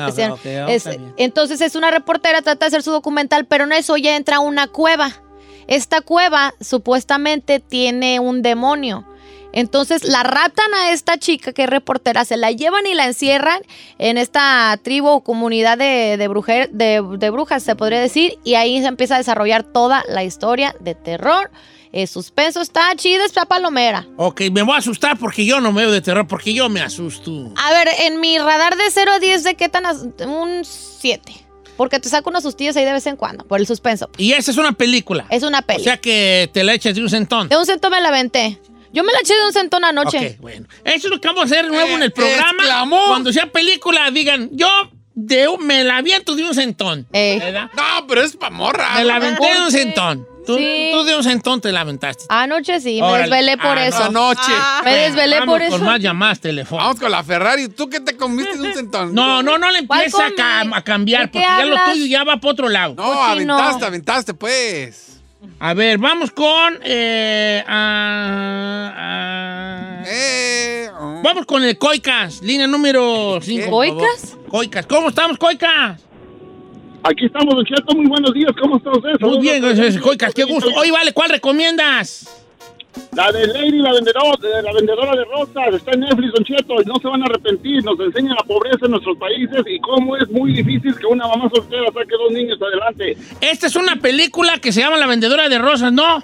[0.69, 0.83] Es-
[1.17, 4.67] entonces es una reportera, trata de hacer su documental, pero en eso ya entra una
[4.67, 5.11] cueva.
[5.67, 9.05] Esta cueva supuestamente tiene un demonio.
[9.55, 13.61] Entonces la ratan a esta chica que es reportera, se la llevan y la encierran
[13.99, 18.55] en esta tribu o comunidad de, de, brujer- de- de brujas, se podría decir, y
[18.55, 21.51] ahí se empieza a desarrollar toda la historia de terror.
[21.93, 24.05] Eh, suspenso está chida, está palomera.
[24.17, 26.81] Ok, me voy a asustar porque yo no me veo de terror, porque yo me
[26.81, 27.53] asusto.
[27.55, 29.85] A ver, en mi radar de 0 a 10, ¿de qué tan?
[30.27, 31.21] Un 7.
[31.77, 34.09] Porque te saco unos sustillos ahí de vez en cuando, por el suspenso.
[34.17, 35.25] Y esa es una película.
[35.29, 35.81] Es una peli.
[35.81, 37.47] O sea que te la echas de un centón.
[37.49, 38.59] de un centón me la aventé.
[38.91, 40.35] Yo me la eché de un centón anoche.
[40.35, 40.67] Ok, bueno.
[40.85, 42.51] Eso es lo que vamos a hacer nuevo en el Eh, programa.
[42.63, 43.05] exclamó.
[43.07, 44.67] Cuando sea película, digan, yo
[45.15, 47.07] de un- me la aviento de un centón.
[47.11, 47.71] ¿Verdad?
[47.75, 48.93] No, pero es pa' morra.
[48.95, 50.27] Me la aventé de un centón.
[50.45, 50.89] Tú, Sí.
[50.91, 52.25] tú de un centón te la aventaste.
[52.29, 54.03] Anoche sí, me desvelé por Ah, eso.
[54.03, 54.51] Anoche.
[54.83, 55.71] Me desvelé Vamos por eso.
[55.77, 56.85] con más llamadas telefónicas.
[56.87, 57.69] Vamos con la Ferrari.
[57.69, 59.13] ¿Tú qué te comiste de un centón?
[59.15, 60.19] No, no, no le ¿Cuál empieces
[60.73, 62.95] a, cambiar, ¿De qué porque ya lo tuyo ya va para otro lado.
[62.95, 63.53] No, Cochino.
[63.57, 65.09] aventaste, aventaste, pues.
[65.59, 66.79] A ver, vamos con.
[66.83, 71.21] eh, ah, ah, Eh, oh.
[71.23, 73.69] Vamos con el Coicas, línea número 5.
[73.69, 74.37] ¿Coicas?
[74.49, 75.99] Coicas, ¿cómo estamos, Coicas?
[77.03, 77.95] Aquí estamos, Don Cheto.
[77.95, 78.51] Muy buenos días.
[78.59, 79.19] ¿Cómo está usted?
[79.19, 79.61] Muy bien,
[80.01, 80.69] Coicas, qué gusto.
[80.75, 82.39] Hoy vale, ¿cuál recomiendas?
[83.15, 85.73] La de Lady, la vendedora, la vendedora de rosas.
[85.75, 86.81] Está en Netflix, Don Cheto.
[86.81, 87.83] Y no se van a arrepentir.
[87.83, 91.49] Nos enseña la pobreza en nuestros países y cómo es muy difícil que una mamá
[91.53, 93.17] soltera saque dos niños adelante.
[93.41, 96.23] Esta es una película que se llama La Vendedora de Rosas, ¿no?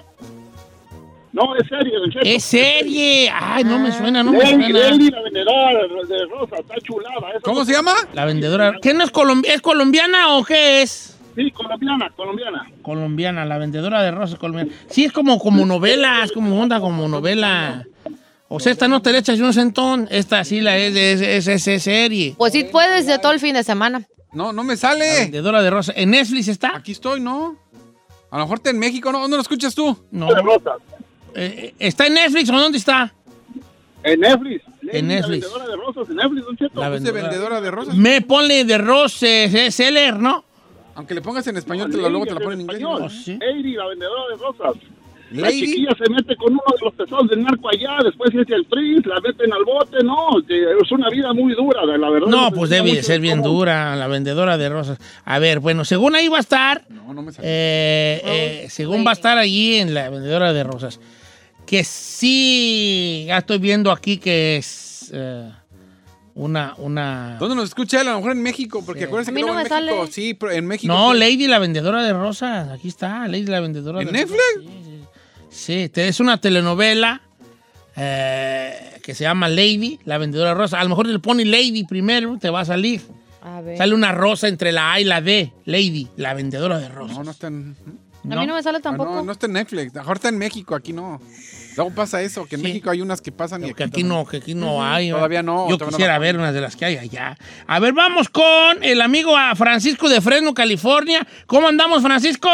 [1.32, 2.24] No, es serio, Don Cheto.
[2.24, 3.30] Es serie.
[3.32, 4.90] Ay, no me suena, no me Lady, suena.
[4.90, 5.72] Lady, la vendedora
[6.08, 6.58] de, rosas.
[6.60, 7.30] Está chulada.
[7.30, 7.94] Esa ¿Cómo se llama?
[8.14, 8.74] La vendedora.
[8.82, 11.16] ¿Qué no es, colombi- es colombiana o qué es?
[11.36, 12.68] Sí, colombiana, colombiana.
[12.82, 14.72] Colombiana, la vendedora de rosas colombiana.
[14.88, 17.86] Sí, es como, como novela, es como onda, como novela.
[18.48, 21.46] O sea, esta no te le echas un centón, esta sí la es, es, es,
[21.46, 22.34] es- es serie.
[22.36, 24.02] Pues sí puedes de todo el fin de semana.
[24.32, 25.04] No, no me La sale.
[25.20, 25.94] vendedora de rosas.
[25.96, 26.76] ¿En Netflix está?
[26.76, 27.56] Aquí estoy, ¿no?
[28.32, 29.20] A lo mejor está en México, ¿no?
[29.20, 29.96] ¿Dónde lo escuchas tú?
[30.10, 30.26] No.
[30.26, 30.74] De rosas.
[31.34, 33.12] Eh, ¿Está en Netflix o dónde está?
[34.02, 34.64] En Netflix.
[34.92, 35.42] En Netflix.
[35.44, 36.80] La vendedora de rosas en Netflix, Don Cheto.
[36.80, 37.22] La vendedora.
[37.22, 37.94] vendedora de rosas.
[37.94, 40.44] Me pone de roses, es seller, ¿no?
[40.94, 42.80] Aunque le pongas en español, te lo, luego te la ponen en inglés.
[42.80, 43.02] Español.
[43.04, 43.38] Oh, sí.
[43.40, 44.82] Lady, la vendedora de rosas.
[45.32, 45.60] La Lady.
[45.60, 49.08] chiquilla se mete con uno de los tesoros del narco allá, después es el Prince,
[49.08, 52.26] la meten al bote, no, es una vida muy dura, de la verdad.
[52.26, 54.98] No, se pues debe de ser bien dura la vendedora de rosas.
[55.24, 57.48] A ver, bueno, según ahí va a estar, No, no me salió.
[57.48, 60.98] eh, eh, según va a estar allí en la vendedora de rosas,
[61.70, 65.48] que sí, ya estoy viendo aquí que es eh,
[66.34, 67.36] una, una...
[67.38, 68.08] ¿Dónde nos escucha él?
[68.08, 70.12] A lo mejor en México, porque acuérdense A que no luego en me México, sale.
[70.12, 70.92] sí, pero en México.
[70.92, 71.18] No, sí.
[71.20, 74.40] Lady la vendedora de rosas, aquí está, Lady la vendedora ¿En de Netflix?
[74.56, 74.72] rosas.
[74.72, 75.00] Sí, sí.
[75.82, 77.20] Sí, te- es una telenovela
[77.96, 80.80] eh, que se llama Lady, la vendedora de rosas.
[80.80, 83.00] A lo mejor le pone Lady primero, te va a salir.
[83.42, 83.78] A ver.
[83.78, 85.52] Sale una rosa entre la A y la D.
[85.66, 87.16] Lady, la vendedora de rosas.
[87.16, 87.76] No, no está en.
[88.30, 89.14] A mí no me sale Ah, tampoco.
[89.14, 89.94] No, no está en Netflix.
[89.94, 91.20] Mejor está en México, aquí no.
[91.76, 92.66] Luego pasa eso, que en Sí.
[92.68, 95.10] México hay unas que pasan y Porque aquí no, que aquí no hay.
[95.10, 97.36] Todavía no, Yo todavía quisiera ver unas de las que hay allá.
[97.66, 101.26] A ver, vamos con el amigo a Francisco de Fresno, California.
[101.46, 102.48] ¿Cómo andamos, Francisco?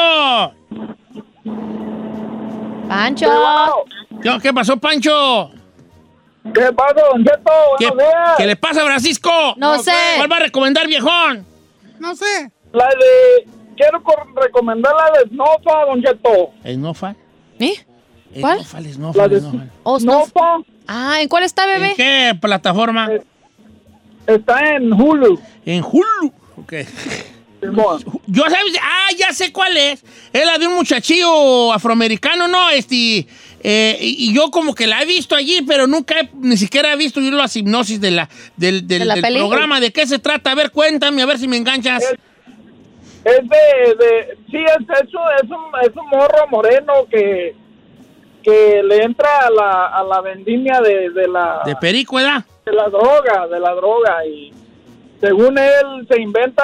[2.88, 3.30] Pancho.
[4.22, 5.50] ¿Qué, qué pasó, Pancho?
[6.54, 7.50] ¿Qué pasa, Don Cheto?
[7.78, 8.30] ¿Qué, Buenos días.
[8.38, 9.30] qué le pasa, Francisco?
[9.56, 9.92] No, sé.
[10.16, 11.44] ¿Cuál va a recomendar, viejón?
[11.98, 12.50] No sé.
[12.72, 13.48] La de...
[13.76, 14.02] Quiero
[14.36, 16.50] recomendar la de Snofa, Don Cheto.
[16.64, 17.16] ¿Esnofal?
[17.58, 17.85] ¿Eh?
[18.40, 18.58] ¿Cuál?
[19.82, 21.90] Oh, Snow- Snofa Ah, ¿en cuál está, bebé?
[21.90, 23.08] ¿En qué plataforma?
[24.26, 25.40] está en Hulu.
[25.64, 26.32] En Hulu.
[26.58, 26.72] Ok.
[28.26, 30.04] Yo sabes, ah, ya sé cuál es.
[30.32, 32.70] Es la de un muchachillo afroamericano, ¿no?
[32.70, 33.26] Este,
[33.64, 36.92] eh, y, y yo como que la he visto allí, pero nunca he, ni siquiera
[36.92, 39.80] he visto yo la hipnosis de la, del, del- ¿De la del programa.
[39.80, 40.52] ¿De qué se trata?
[40.52, 42.04] A ver, cuéntame, a ver si me enganchas.
[43.24, 47.56] Es de, de sí, es, es, un, es un morro moreno que,
[48.46, 52.44] que le entra a la, a la vendimia de, de la De perico, ¿verdad?
[52.64, 54.52] de la droga, de la droga y
[55.20, 56.62] según él se inventa,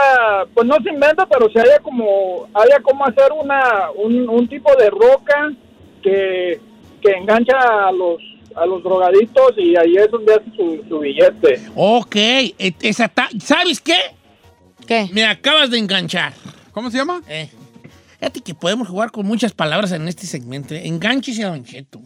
[0.55, 4.71] pues no se inventa, pero se haya como haya como hacer una un, un tipo
[4.77, 5.53] de roca
[6.03, 6.61] que,
[7.01, 7.57] que engancha
[7.89, 8.19] a los
[8.55, 11.63] a los drogaditos y ahí es donde hace su, su billete.
[11.75, 13.97] Ok, et- esa ta- ¿sabes qué?
[14.87, 15.09] ¿Qué?
[15.13, 16.33] Me acabas de enganchar.
[16.73, 17.23] ¿Cómo se llama?
[17.29, 17.49] Eh.
[18.23, 20.75] Fíjate que podemos jugar con muchas palabras en este segmento.
[20.75, 20.87] ¿eh?
[20.87, 22.01] Enganches a Don Cheto.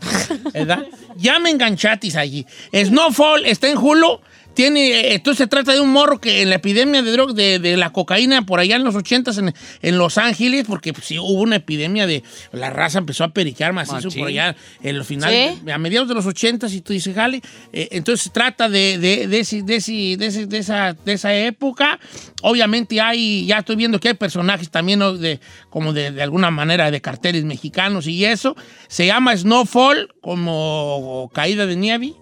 [0.55, 0.87] ¿Verdad?
[1.19, 2.47] ya me enganchatis allí.
[2.73, 4.21] Snowfall está en Hulu.
[4.57, 7.77] Tiene, entonces se trata de un morro que en la epidemia de drogas, de, de
[7.77, 11.43] la cocaína por allá en los 80 en, en Los Ángeles, porque pues, sí hubo
[11.43, 12.23] una epidemia de.
[12.53, 14.19] La raza empezó a periquear macizo Machín.
[14.21, 15.71] por allá en los finales, Sí.
[15.71, 17.43] a mediados de los 80 y tú dices, jale.
[17.73, 21.13] eh, entonces se trata de, de, de, ese- de ese- de ese- de esa, de
[21.13, 22.01] esa época.
[22.43, 25.13] Obviamente hay, ya estoy viendo que hay personajes también ¿no?
[25.17, 25.39] de,
[25.69, 28.57] como de, de alguna manera de carteles mexicanos y eso.
[28.89, 32.15] Se llama Snowfall, como caída de nieve.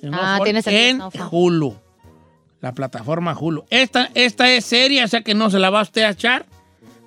[0.00, 1.22] Snowfall, tiene sentido, En.
[1.30, 1.76] Hulu.
[2.60, 3.64] La plataforma Hulu.
[3.70, 6.46] Esta, esta es seria, o sea que no se la va a usted a echar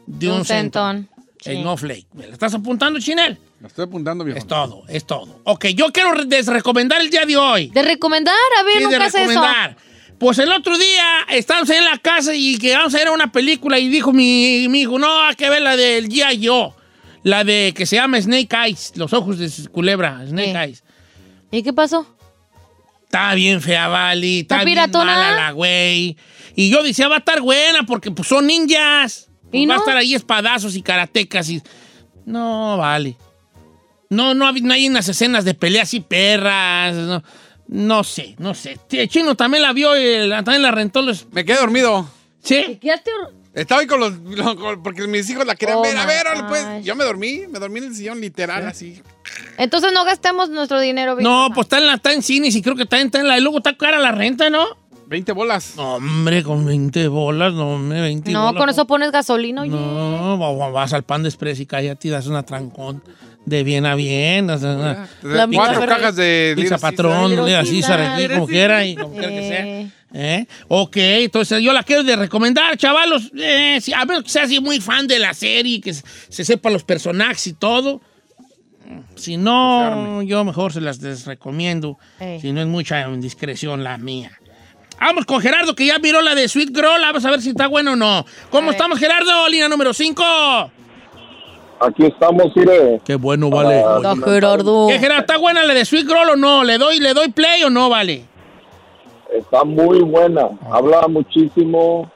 [0.05, 1.07] de un, Un centón.
[1.09, 1.25] centón.
[1.41, 1.55] Sí.
[1.61, 2.07] Snowflake.
[2.13, 3.37] ¿Me la estás apuntando, Chinel?
[3.59, 4.37] Lo estoy apuntando, viejo.
[4.39, 5.39] Es todo, es todo.
[5.43, 7.67] Ok, yo quiero re- desrecomendar el día de hoy.
[7.69, 9.17] De recomendar, a ver, Sí, de nunca eso.
[9.17, 9.77] recomendar.
[10.19, 13.79] Pues el otro día estábamos en la casa y que vamos a ver una película
[13.79, 16.45] y dijo mi, mi hijo, no, hay que ver la del G.I.
[16.45, 16.69] Joe.
[17.23, 20.57] La de que se llama Snake Eyes, los ojos de culebra, Snake Sí.
[20.57, 20.83] Eyes.
[21.51, 22.05] ¿Y qué pasó?
[23.11, 24.39] Está bien fea, Vali.
[24.39, 25.05] Está ¿Está bien piratona?
[25.15, 26.15] mala la güey.
[26.55, 29.29] Y yo decía, va a estar buena porque pues, son ninjas.
[29.49, 29.83] Pues, ¿Y Va a no?
[29.83, 31.61] estar ahí espadazos y karatecas y...
[32.25, 33.17] No, vale.
[34.09, 36.95] No, no, no hay unas escenas de peleas y perras.
[36.95, 37.23] No,
[37.67, 38.77] no sé, no sé.
[38.91, 41.01] El chino también la vio, y la- también la rentó.
[41.01, 41.27] Los...
[41.31, 42.09] Me quedé dormido.
[42.41, 42.77] ¿Sí?
[42.81, 43.11] Quedaste
[43.53, 44.13] Estaba ahí con los.
[44.83, 45.97] porque mis hijos la querían Oh ver.
[45.97, 46.85] A my ver, pues.
[46.85, 47.41] Yo me dormí.
[47.49, 49.01] Me dormí en el sillón, literal, así.
[49.61, 51.15] Entonces no gastemos nuestro dinero.
[51.15, 51.23] bien.
[51.23, 53.27] No, pues está en, la, está en cines y creo que está en, está en
[53.27, 53.37] la...
[53.37, 54.65] Y luego está cara la renta, ¿no?
[55.07, 55.73] 20 bolas.
[55.75, 58.59] No, hombre, con 20 bolas, no, hombre, 20 No, bolas.
[58.59, 59.71] con eso pones gasolina, oye.
[59.71, 63.03] No, va- va- vas al pan de express y cállate y das una trancón
[63.45, 64.49] de bien a bien.
[64.49, 67.29] o sea, La Cuatro cajas de Pizza patrón.
[67.31, 69.67] Little Caesar, aquí, como quiera y como quiera que sea.
[69.67, 70.45] Eh, ¿Eh?
[70.69, 73.31] Ok, entonces yo la quiero de recomendar, chavalos.
[73.37, 76.45] Eh, si- a menos que sea así muy fan de la serie, que se, se
[76.45, 78.01] sepa los personajes y todo.
[79.15, 81.97] Si no, yo mejor se las desrecomiendo.
[82.39, 84.31] Si no es mucha indiscreción la mía.
[84.99, 87.01] Vamos con Gerardo, que ya miró la de Sweet Girl.
[87.01, 88.23] Vamos a ver si está bueno o no.
[88.51, 89.49] ¿Cómo estamos, Gerardo?
[89.49, 90.23] Línea número 5.
[91.79, 93.01] Aquí estamos, mire.
[93.03, 93.83] Qué bueno, vale.
[93.83, 94.87] Ah, Gerardo.
[94.87, 95.21] ¿Qué, Gerardo?
[95.21, 96.63] ¿Está buena la de Sweet Girl o no?
[96.63, 98.25] ¿Le doy, ¿Le doy play o no, vale?
[99.33, 100.49] Está muy buena.
[100.69, 102.11] Habla muchísimo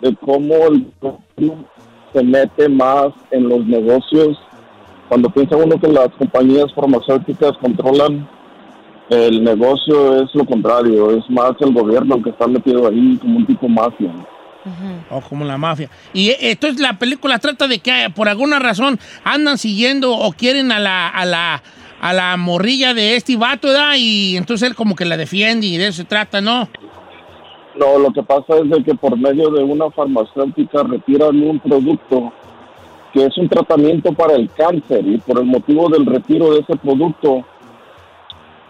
[0.00, 0.86] de cómo el
[2.12, 4.36] se mete más en los negocios.
[5.08, 8.28] Cuando piensa uno que las compañías farmacéuticas controlan
[9.08, 11.12] el negocio, es lo contrario.
[11.12, 14.12] Es más el gobierno que está metido ahí como un tipo mafia.
[15.10, 15.88] O como la mafia.
[16.12, 20.78] Y entonces la película trata de que por alguna razón andan siguiendo o quieren a
[20.78, 21.62] la, a la,
[22.02, 23.94] a la morrilla de este vato, ¿verdad?
[23.96, 26.68] Y entonces él como que la defiende y de eso se trata, ¿no?
[27.78, 32.32] No, lo que pasa es de que por medio de una farmacéutica retiran un producto
[33.12, 36.76] que es un tratamiento para el cáncer y por el motivo del retiro de ese
[36.76, 37.44] producto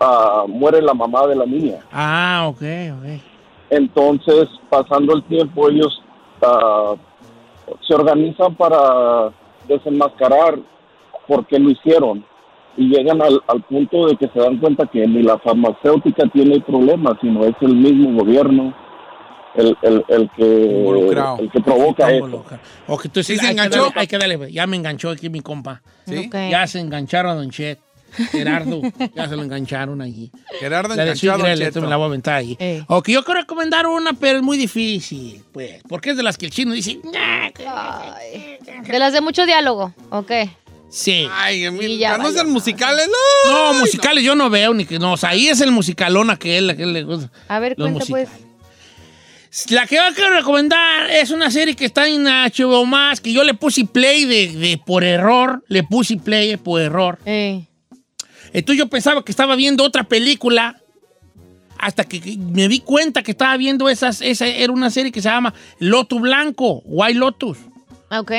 [0.01, 1.79] ah, muere la mamá de la niña.
[1.93, 2.63] Ah, ok,
[2.99, 3.23] ok.
[3.71, 6.03] Entonces, pasando el tiempo, ellos
[6.43, 6.95] ah,
[7.87, 9.31] se organizan para
[9.67, 10.59] desenmascarar
[11.27, 12.25] por qué lo hicieron
[12.77, 16.55] y llegan al, al punto de que se dan cuenta que ni la farmacéutica tiene
[16.55, 18.73] el problema, sino es el mismo gobierno
[19.57, 20.43] el, el, el que,
[21.43, 22.63] el que provoca involucrado.
[22.87, 23.85] Ok, entonces ¿Sí se enganchó?
[23.87, 25.83] darle- hay que darle, pues, ya me enganchó aquí mi compa.
[26.07, 26.31] ¿Sí?
[26.33, 27.79] Ya se engancharon a Don Chet.
[28.33, 28.81] Gerardo,
[29.15, 30.31] ya se lo engancharon allí.
[30.61, 31.63] Gerardo La de enganchado, Cheto.
[31.69, 32.57] esta me la voy a aventar ahí.
[32.59, 32.83] Eh.
[32.87, 35.83] Ok, yo quiero recomendar una, pero es muy difícil, pues.
[35.87, 36.99] Porque es de las que el chino dice.
[38.87, 39.93] De las de mucho diálogo.
[40.11, 40.31] Ok.
[40.89, 41.29] sí.
[41.33, 43.09] Ay, a mí- Sí, ya no sean musicales,
[43.47, 43.53] no.
[43.75, 45.13] No, musicales yo no veo ni que no.
[45.13, 47.31] O sea, ahí es el musicalón a que él, a que él le gusta.
[47.49, 48.29] A ver, Los cuenta pues.
[49.71, 53.45] La que yo quiero recomendar es una serie que está en HBO más, que yo
[53.45, 55.65] le puse play de, de por error.
[55.69, 57.19] Le puse play por error.
[57.25, 57.65] Eh.
[58.53, 60.81] Entonces yo pensaba que estaba viendo otra película
[61.79, 65.29] hasta que me di cuenta que estaba viendo esas, esa era una serie que se
[65.29, 67.59] llama Loto Blanco, White Lotus.
[68.11, 68.33] Ok.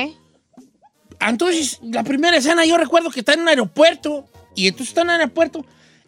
[1.22, 5.08] Entonces, la primera escena yo recuerdo que está en un aeropuerto y entonces está en
[5.08, 5.66] un aeropuerto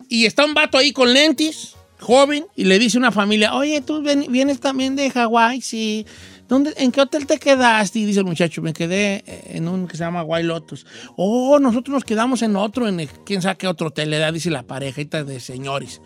[0.09, 3.79] y está un vato ahí con lentes, joven, y le dice a una familia, oye,
[3.81, 6.05] tú vienes también de Hawái, sí.
[6.49, 7.99] ¿Dónde, ¿En qué hotel te quedaste?
[7.99, 9.23] Y dice el muchacho, me quedé
[9.55, 10.85] en un que se llama White Lotus.
[11.15, 14.33] Oh, nosotros nos quedamos en otro, en el- quién sabe qué otro hotel le da,
[14.33, 16.01] dice la parejita de señores.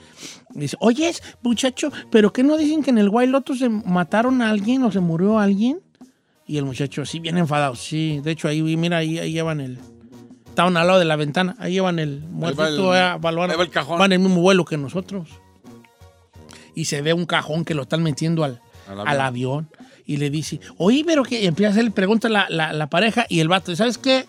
[0.51, 4.51] Dice, oye, muchacho, ¿pero qué no dicen que en el White Lotus se mataron a
[4.51, 5.79] alguien o se murió alguien?
[6.45, 7.73] Y el muchacho así bien enfadado.
[7.75, 9.79] Sí, de hecho ahí, mira, ahí, ahí llevan el...
[10.47, 12.27] Estaban al lado de la ventana, ahí llevan el eh,
[13.19, 13.97] van- ahí va el cajón.
[13.97, 15.27] Van en el mismo vuelo que nosotros.
[16.75, 19.69] Y se ve un cajón que lo están metiendo al, Al al avión.
[20.05, 23.39] Y le dice, oye, pero que empieza a hacerle pregunta la, la, la pareja y
[23.39, 24.25] el vato, ¿sabes qué?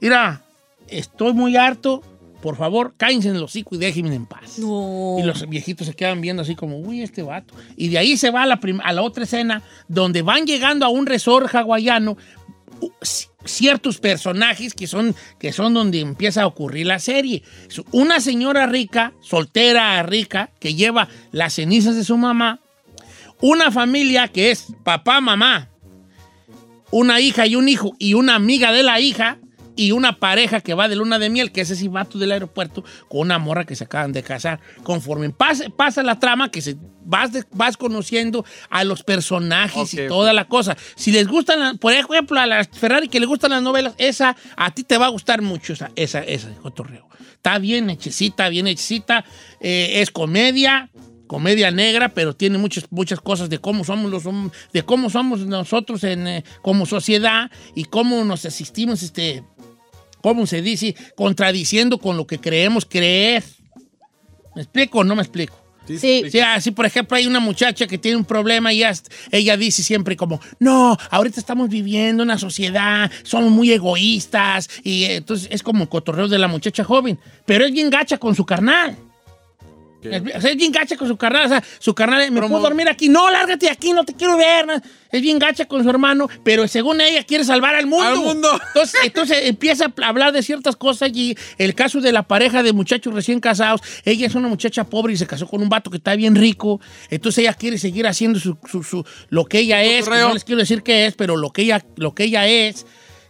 [0.00, 0.42] Mira,
[0.88, 2.02] estoy muy harto,
[2.40, 4.58] por favor, cállense en el hocico y déjenme en paz.
[4.58, 5.16] No.
[5.18, 7.54] Y los viejitos se quedan viendo así como, uy, este vato.
[7.76, 10.88] Y de ahí se va a la, a la otra escena donde van llegando a
[10.88, 12.16] un resort hawaiano
[13.44, 17.42] ciertos personajes que son, que son donde empieza a ocurrir la serie.
[17.92, 22.60] Una señora rica, soltera rica, que lleva las cenizas de su mamá.
[23.40, 25.68] Una familia que es papá, mamá,
[26.90, 29.38] una hija y un hijo y una amiga de la hija
[29.76, 32.84] y una pareja que va de luna de miel, que es ese vato del aeropuerto,
[33.08, 34.60] con una morra que se acaban de casar.
[34.82, 39.96] Conforme pasa, pasa la trama, que se, vas, de- vas conociendo a los personajes y
[40.08, 40.76] toda la cosa.
[40.96, 44.36] Si les gustan, la- por ejemplo, a las Ferrari que les gustan las novelas, esa
[44.56, 47.08] a ti te va a gustar mucho, esa, esa, esa cotorreo.
[47.32, 49.24] Está bien hechecita, bien hechecita,
[49.60, 50.90] eh, es comedia,
[51.26, 54.24] comedia negra, pero tiene muchas, muchas cosas de cómo somos los
[54.72, 59.42] de cómo somos nosotros en, eh, como sociedad y cómo nos asistimos, este,
[60.24, 63.44] cómo se dice, contradiciendo con lo que creemos creer.
[64.54, 65.54] ¿Me explico o no me explico?
[65.86, 65.98] Sí.
[66.30, 68.94] Sí, así, por ejemplo, hay una muchacha que tiene un problema y ella,
[69.30, 75.46] ella dice siempre como, no, ahorita estamos viviendo una sociedad, somos muy egoístas, y entonces
[75.50, 78.96] es como el cotorreo de la muchacha joven, pero es bien gacha con su carnal.
[80.06, 81.46] O sea, es bien gacha con su carnal.
[81.46, 83.08] O sea, su carnal, ¿me puedo dormir aquí?
[83.08, 84.66] No, lárgate de aquí, no te quiero ver.
[84.66, 84.74] no.
[85.10, 88.04] Es bien gacha con su hermano, pero según ella quiere salvar al mundo.
[88.04, 88.50] Al mundo.
[88.74, 92.72] Entonces, entonces empieza a hablar de ciertas cosas y el caso de la pareja de
[92.72, 95.98] muchachos recién casados, ella es una muchacha pobre y se casó con un vato que
[95.98, 96.80] está bien rico,
[97.10, 100.42] entonces ella quiere seguir haciendo su, su- su- lo que ella es, que no les
[100.44, 102.84] quiero decir qué es, pero lo que ella, lo que ella es,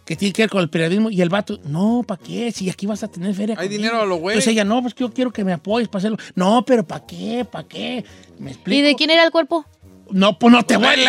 [0.05, 2.51] que tiene que ver con el periodismo, y el vato, no, ¿para qué?
[2.51, 3.55] Si aquí vas a tener feria.
[3.57, 3.81] Hay conmigo".
[3.81, 4.35] dinero a lo güey.
[4.35, 6.17] Entonces ella, no, pues que yo quiero que me apoyes para hacerlo.
[6.35, 7.45] No, pero ¿para qué?
[7.51, 8.05] ¿Para qué?
[8.37, 8.79] ¿Me explico?
[8.79, 9.65] ¿Y de quién era el cuerpo?
[10.11, 11.07] No, pues no te voy a decir,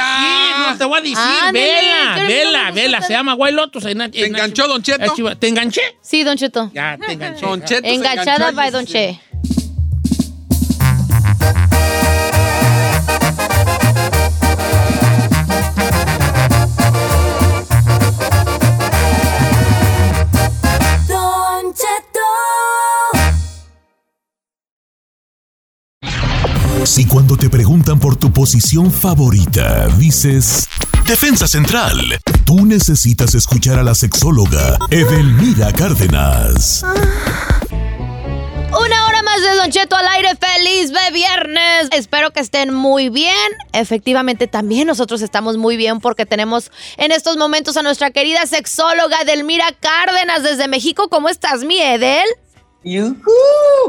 [0.70, 1.18] no te voy a decir.
[1.18, 3.02] Ándale, vela, no vela, vela.
[3.02, 3.84] Se llama White Lotus.
[3.84, 5.36] en- en- ¿Te enganchó, Don Cheto?
[5.38, 5.82] ¿Te enganché?
[6.00, 6.70] Sí, Don Cheto.
[6.72, 7.44] Ya, te enganché.
[7.44, 9.20] Don Cheto se Enganchada enganchó by Don Che.
[26.96, 30.66] Si cuando te preguntan por tu posición favorita, dices
[31.06, 31.98] Defensa Central,
[32.46, 36.82] tú necesitas escuchar a la sexóloga Edelmira Cárdenas.
[38.70, 41.88] Una hora más de Don Cheto al aire, feliz de viernes.
[41.92, 43.52] Espero que estén muy bien.
[43.74, 49.22] Efectivamente, también nosotros estamos muy bien porque tenemos en estos momentos a nuestra querida sexóloga
[49.26, 51.10] Delmira Cárdenas desde México.
[51.10, 52.24] ¿Cómo estás, mi Edel?
[52.84, 53.32] Yujú,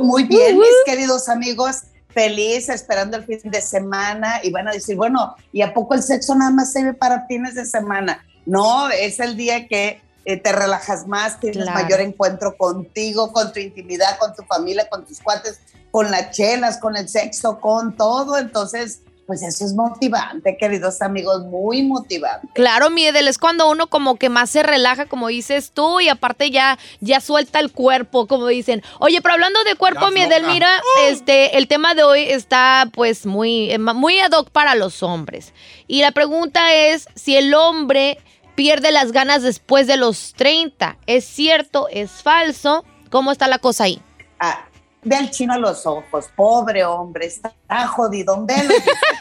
[0.01, 1.83] Muy bien, mis queridos amigos.
[2.17, 4.39] Feliz, esperando el fin de semana.
[4.41, 7.53] Y van a decir, bueno, ¿y a poco el sexo nada más sirve para fines
[7.53, 8.25] de semana?
[8.47, 11.79] No, es el día que eh, te relajas más, tienes Claro.
[11.83, 15.59] mayor encuentro contigo, con tu intimidad, con tu familia, con tus cuates,
[15.91, 18.39] con las chelas, con el sexo, con todo.
[18.39, 22.47] Entonces, pues eso es motivante, queridos amigos, muy motivante.
[22.53, 26.07] Claro, mi Edel, es cuando uno como que más se relaja, como dices tú, y
[26.07, 28.81] aparte ya, ya suelta el cuerpo, como dicen.
[28.99, 30.39] Oye, pero hablando de cuerpo, Ya mi afloja.
[30.39, 34.75] Edel, mira, este, el tema de hoy está pues muy, eh, muy ad hoc para
[34.75, 35.53] los hombres.
[35.87, 38.19] Y la pregunta es si el hombre
[38.55, 40.97] pierde las ganas después de los 30.
[41.05, 41.89] ¿Es cierto?
[41.91, 42.85] ¿Es falso?
[43.09, 44.01] ¿Cómo está la cosa ahí?
[44.39, 44.66] Ah,
[45.07, 47.51] ve al chino a los ojos, pobre hombre, está
[47.87, 48.45] jodido.
[48.45, 48.73] Velo,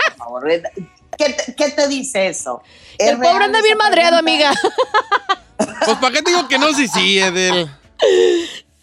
[0.09, 0.49] por favor.
[1.17, 2.63] ¿Qué te, qué te dice eso?
[2.99, 4.51] ¿Es El pobre anda bien madreado, pregunta?
[4.51, 5.77] amiga.
[5.85, 6.73] Pues, ¿para qué te digo que no?
[6.75, 7.71] Sí, sí, Edel.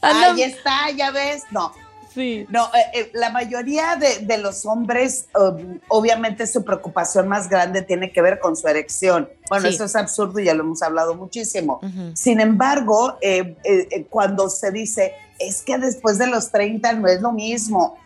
[0.01, 1.43] Ahí está, ya ves.
[1.51, 1.71] No,
[2.13, 2.45] Sí.
[2.49, 7.81] no, eh, eh, la mayoría de, de los hombres, um, obviamente su preocupación más grande
[7.81, 9.27] tiene que ver con su erección.
[9.49, 9.73] Bueno, Sí.
[9.73, 11.81] eso es absurdo y ya lo hemos hablado muchísimo.
[12.13, 17.07] Sin embargo, eh, eh, eh, cuando se dice, es que después de los 30 no
[17.07, 17.97] es lo mismo,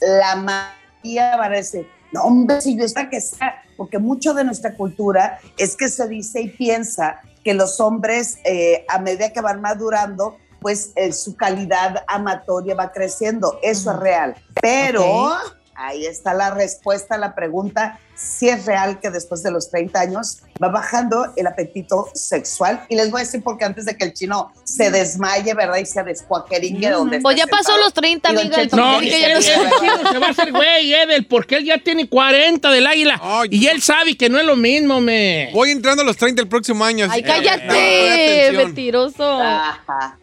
[0.00, 4.44] la mayoría va a decir, no, hombre, si yo está que sea, porque mucho de
[4.44, 9.40] nuestra cultura es que se dice y piensa que los hombres, eh, a medida que
[9.40, 13.58] van madurando, pues eh, su calidad amatoria va creciendo.
[13.62, 14.34] Eso es real.
[14.62, 15.32] Pero.
[15.76, 19.98] Ahí está la respuesta a la pregunta, si es real que después de los 30
[20.00, 22.84] años va bajando el apetito sexual.
[22.88, 25.78] Y les voy a decir porque antes de que el chino se desmaye, ¿verdad?
[25.78, 27.84] Y se descuaqueringue donde Pues ya pasó sentado.
[27.84, 28.62] los 30, Y don amiga.
[28.62, 31.64] el No, chino que dice el, chino se va a hacer güey, Edel, porque él
[31.64, 33.20] ya tiene 40 del águila.
[33.20, 35.50] Ay, y él sabe que no es lo mismo, me.
[35.52, 37.06] Voy entrando a los 30 el próximo año.
[37.06, 39.40] así Ay, No, cállate, mentiroso.
[39.42, 40.18] Ajá.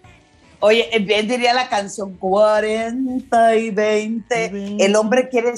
[0.62, 4.76] Oye, bien diría la canción 40 y 20.
[4.80, 5.53] El hombre quiere,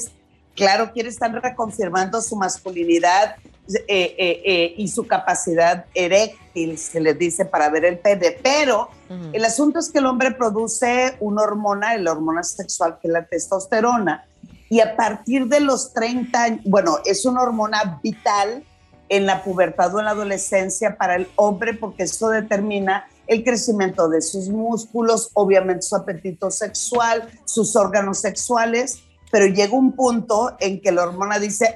[0.56, 3.36] claro, quiere estar reconfirmando su masculinidad
[3.68, 8.38] eh, eh, eh, y su capacidad eréctil, se les dice, para ver el pene.
[8.42, 9.32] Pero Ujú.
[9.34, 13.26] el asunto es que el hombre produce una hormona, la hormona sexual, que es la
[13.26, 14.26] testosterona,
[14.70, 18.64] y a partir de los 30 años, bueno, es una hormona vital
[19.10, 24.10] en la pubertad o en la adolescencia para el hombre porque eso determina el crecimiento
[24.10, 29.00] de sus músculos, obviamente su apetito sexual, sus órganos sexuales,
[29.32, 31.74] pero llega un punto en que la hormona dice,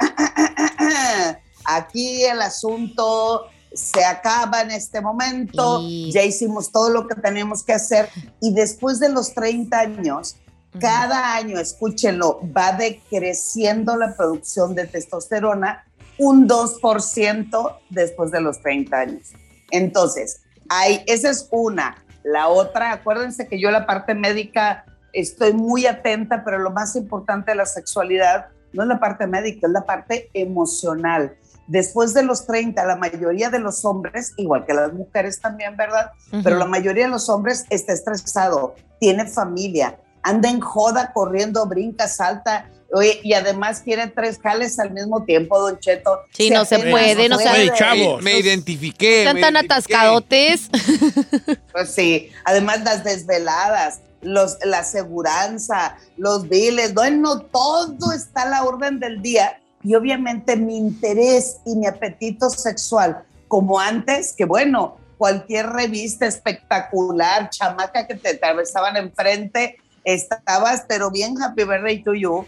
[1.65, 7.63] aquí el asunto se acaba en este momento, Y- ya hicimos todo lo que teníamos
[7.63, 8.09] que hacer
[8.41, 10.35] y después de los 30 años,
[10.79, 15.83] cada año, escúchenlo, va decreciendo la producción de testosterona
[16.19, 19.27] un 2% después de los 30 años.
[19.71, 21.95] Entonces, hay, esa es una.
[22.23, 27.51] La otra, acuérdense que yo la parte médica estoy muy atenta, pero lo más importante
[27.51, 31.35] de la sexualidad no es la parte médica, es la parte emocional.
[31.67, 36.11] Después de los 30, la mayoría de los hombres, igual que las mujeres también, ¿verdad?
[36.43, 42.07] Pero la mayoría de los hombres está estresado, tiene familia, anda en joda, corriendo, brinca,
[42.07, 46.21] salta, oye, y además quiere tres jales al mismo tiempo, Don Cheto.
[46.31, 48.19] Sí, no se puede, no se puede, chavo.
[48.19, 49.19] Me identifiqué.
[49.19, 49.73] Están me tan identifiqué.
[49.73, 50.69] atascadotes.
[51.71, 58.63] Pues sí, además las desveladas, los, la aseguranza, los biles, bueno, todo está a la
[58.63, 59.59] orden del día.
[59.83, 67.49] Y obviamente mi interés y mi apetito sexual, como antes, que bueno, cualquier revista espectacular,
[67.49, 69.77] chamaca que te atravesaban enfrente,
[70.13, 72.45] estabas, pero bien happy birthday to you.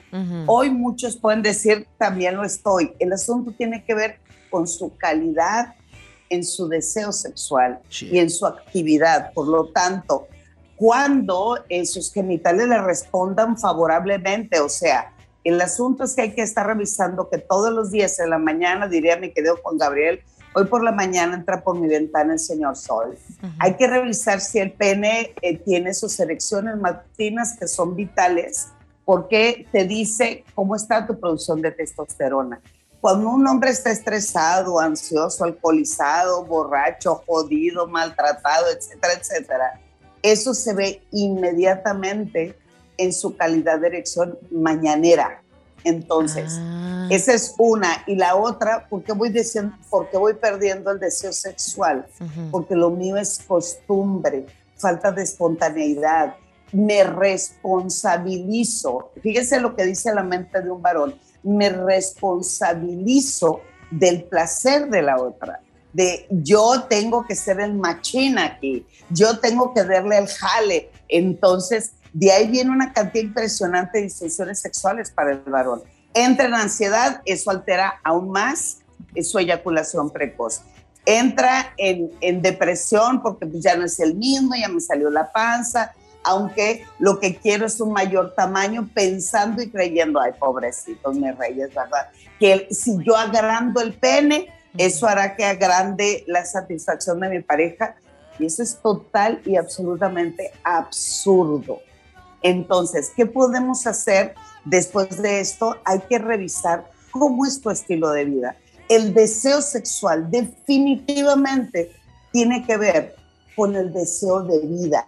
[0.48, 2.94] Hoy muchos pueden decir, también lo estoy.
[3.00, 5.76] El asunto tiene que ver con su calidad
[6.30, 8.08] en su deseo sexual Sí.
[8.12, 9.34] y en su actividad.
[9.34, 10.28] Por lo tanto,
[10.78, 16.42] cuando eh, sus genitales le respondan favorablemente, o sea, el asunto es que hay que
[16.44, 20.22] estar revisando que todos los días en la mañana, diría mi querido Juan Gabriel,
[20.54, 23.18] hoy por la mañana entra por mi ventana el señor Sol.
[23.60, 28.68] Hay que revisar si el pene eh, tiene sus erecciones matutinas que son vitales,
[29.06, 32.62] porque te dice cómo está tu producción de testosterona.
[33.02, 39.82] Cuando un hombre está estresado, ansioso, alcoholizado, borracho, jodido, maltratado, etcétera, etcétera,
[40.22, 42.58] eso se ve inmediatamente
[42.98, 45.42] en su calidad de erección mañanera.
[45.84, 47.08] Entonces, Ah.
[47.10, 48.04] esa es una.
[48.08, 52.06] Y la otra, ¿por qué voy, diciendo, por qué voy perdiendo el deseo sexual?
[52.52, 54.46] Porque lo mío es costumbre,
[54.78, 56.36] falta de espontaneidad.
[56.72, 59.10] me responsabilizo.
[59.24, 61.16] Fíjese lo que dice la mente de un varón.
[61.42, 63.62] Me responsabilizo
[63.92, 65.62] del placer de la otra.
[65.94, 70.92] De yo tengo que ser el machín aquí, yo tengo que darle el jale.
[71.08, 75.82] Entonces, de ahí viene una cantidad impresionante de disfunciones sexuales para el varón.
[76.14, 78.80] Entra en ansiedad, eso altera aún más
[79.22, 80.62] su eyaculación precoz.
[81.06, 85.32] Entra en, en depresión porque pues, ya no es el mismo, ya me salió la
[85.32, 85.94] panza,
[86.24, 91.74] aunque lo que quiero es un mayor tamaño, pensando y creyendo, ay, pobrecitos mis reyes,
[91.74, 92.10] ¿verdad?
[92.40, 94.48] Que si yo agrando el pene,
[94.78, 97.96] eso hará que agrande la satisfacción de mi pareja.
[98.38, 101.82] Y eso es total y absolutamente absurdo.
[102.42, 104.36] Entonces, ¿qué podemos hacer
[104.66, 105.78] después de esto?
[105.86, 108.56] Hay que revisar cómo es tu estilo de vida.
[108.88, 111.92] El deseo sexual definitivamente
[112.32, 113.16] tiene que ver
[113.56, 115.06] con el deseo de vida.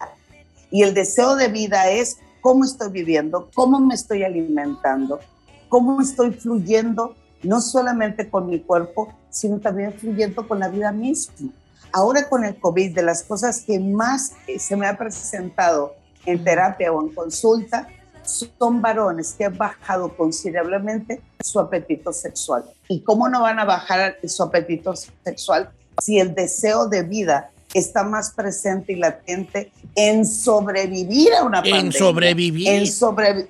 [0.70, 5.20] Y el deseo de vida es cómo estoy viviendo, cómo me estoy alimentando,
[5.70, 11.50] cómo estoy fluyendo, no solamente con mi cuerpo, sino también fluyendo con la vida misma.
[11.94, 15.96] Ahora con el COVID, de las cosas que más se me ha presentado
[16.26, 17.88] en terapia o en consulta,
[18.24, 22.64] son varones que han bajado considerablemente su apetito sexual.
[22.88, 28.04] ¿Y cómo no van a bajar su apetito sexual si el deseo de vida está
[28.04, 31.82] más presente y latente en sobrevivir a una pandemia?
[31.82, 32.68] En sobrevivir.
[32.68, 33.50] En sobrevivir.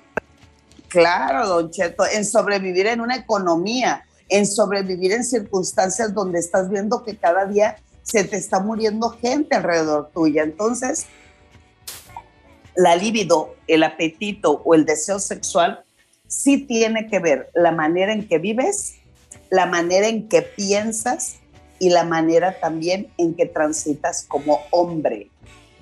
[0.88, 7.02] Claro, don Cheto, en sobrevivir en una economía, en sobrevivir en circunstancias donde estás viendo
[7.02, 10.42] que cada día se te está muriendo gente alrededor tuya.
[10.42, 11.06] Entonces,
[12.74, 15.84] la libido, el apetito o el deseo sexual
[16.26, 18.94] sí tiene que ver la manera en que vives,
[19.50, 21.36] la manera en que piensas
[21.78, 25.30] y la manera también en que transitas como hombre.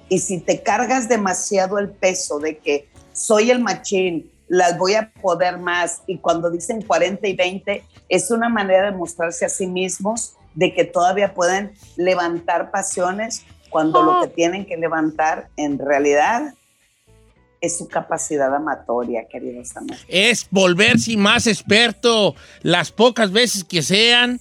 [0.09, 5.13] Y si te cargas demasiado el peso de que soy el machín, las voy a
[5.23, 9.69] poder más, y cuando dicen 40 y 20, es una manera de mostrarse a sí
[9.69, 16.55] mismos de que todavía pueden levantar pasiones cuando lo que tienen que levantar en realidad
[17.61, 20.05] es su capacidad amatoria, queridos amigos.
[20.09, 24.41] Es volverse más experto las pocas veces que sean,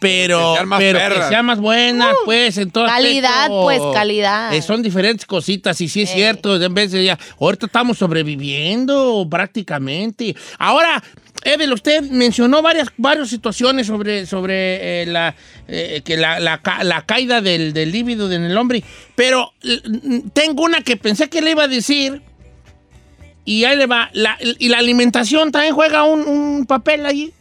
[0.00, 3.62] pero, Que más pero que sean más buenas, pues, en todo Calidad, aspecto.
[3.62, 4.54] pues, calidad.
[4.54, 6.16] Eh, son diferentes cositas, y sí es Ey.
[6.16, 10.34] cierto, en vez de ya, ahorita estamos sobreviviendo prácticamente.
[10.58, 11.02] Ahora,
[11.44, 15.36] Evel, usted mencionó varias, varias situaciones sobre, sobre eh, la,
[15.68, 18.82] eh, que la, la ca- la caída del, del líbido en el hombre,
[19.14, 19.52] pero
[20.32, 22.22] tengo una que pensé que le iba a decir,
[23.50, 27.32] y ahí le va, la- y la alimentación también juega un, un papel allí.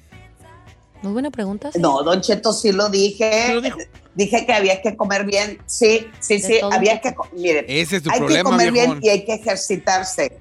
[1.02, 1.72] Muy buena pregunta.
[1.72, 1.80] sí.
[1.80, 3.48] No, Don Cheto sí lo dije.
[3.48, 3.78] Sí lo dijo.
[4.16, 5.60] Dije que había que comer bien.
[5.68, 9.00] Sí, sí, sí, había que miren, Ese es tu hay problema, que comer viejón.
[9.00, 10.32] bien y hay que ejercitarse.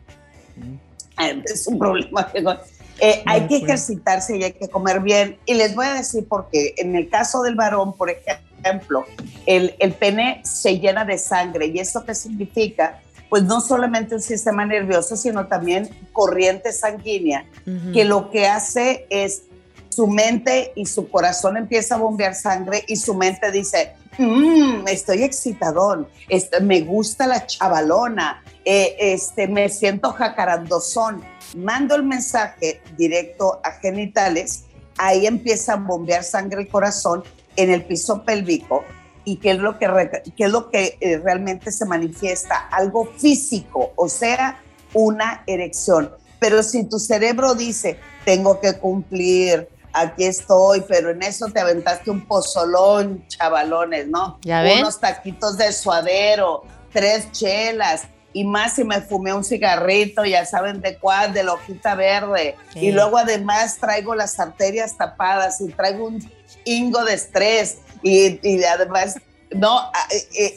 [1.21, 2.29] Eh, Es un problema.
[2.33, 2.59] viejón.
[2.99, 5.37] Eh, hay que ejercitarse y hay que comer bien.
[5.45, 6.73] Y les voy a decir por qué.
[6.79, 9.05] En el caso del varón, por ejemplo,
[9.45, 11.67] el, el pene se llena de sangre.
[11.67, 13.01] ¿Y eso qué significa?
[13.29, 17.45] Pues no solamente un sistema nervioso, sino también corriente sanguínea
[17.93, 19.43] que lo que hace es
[19.89, 25.23] su mente y su corazón empieza a bombear sangre y su mente dice, "Mm, estoy
[25.23, 31.23] excitadón, este, me gusta la chavalona, eh, este, me siento jacarandozón.
[31.57, 34.65] Mando el mensaje directo a genitales,
[34.99, 37.23] ahí empieza a bombear sangre el corazón
[37.57, 38.85] en el piso pélvico
[39.27, 43.05] y qué es lo que, re- qué es lo que eh, realmente se manifiesta, algo
[43.19, 44.63] físico, o sea,
[44.95, 46.11] una erección.
[46.39, 52.11] Pero si tu cerebro dice, tengo que cumplir, aquí estoy, pero en eso te aventaste
[52.11, 54.39] un pozolón, chavalones, ¿no?
[54.43, 54.79] ¿Ya ven?
[54.79, 56.63] Unos taquitos de suadero,
[56.93, 58.03] tres chelas,
[58.33, 62.55] y más si me fumé un cigarrito, ya saben de cuál, de la hojita verde.
[62.75, 62.81] Sí.
[62.81, 66.31] Y luego además traigo las arterias tapadas y traigo un
[66.65, 67.79] hingo de estrés.
[68.03, 69.17] Y, y además,
[69.51, 69.93] no, a-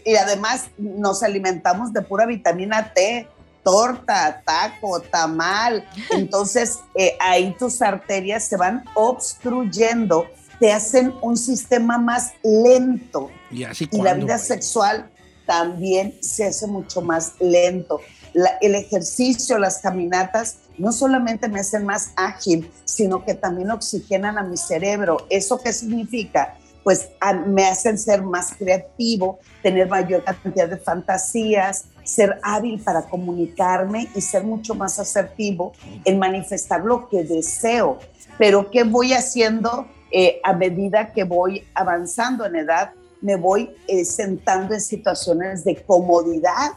[0.06, 3.28] y, y además nos alimentamos de pura vitamina T,
[3.64, 5.88] torta, taco, tamal.
[6.12, 10.26] Entonces eh, ahí tus arterias se van obstruyendo,
[10.60, 15.10] te hacen un sistema más lento Y así y la vida sexual
[15.46, 18.02] también se hace mucho más lento.
[18.34, 24.38] La- el ejercicio, las caminatas, no solamente me hacen más ágil, sino que también oxigenan
[24.38, 25.26] a mi cerebro.
[25.30, 26.58] ¿Eso qué significa?
[26.90, 33.04] Pues a- me hacen ser más creativo, tener mayor cantidad de fantasías, ser hábil para
[33.04, 35.74] comunicarme y ser mucho más asertivo
[36.04, 38.00] en manifestar lo que deseo.
[38.40, 42.90] Pero ¿qué voy haciendo eh, a medida que voy avanzando en edad?
[43.22, 46.72] me voy eh, sentando en situaciones de comodidad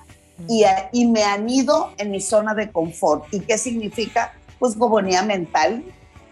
[0.46, 3.32] y, y me anido en mi zona de confort.
[3.32, 4.34] ¿Y qué significa?
[4.58, 5.82] Pues gobonía mental.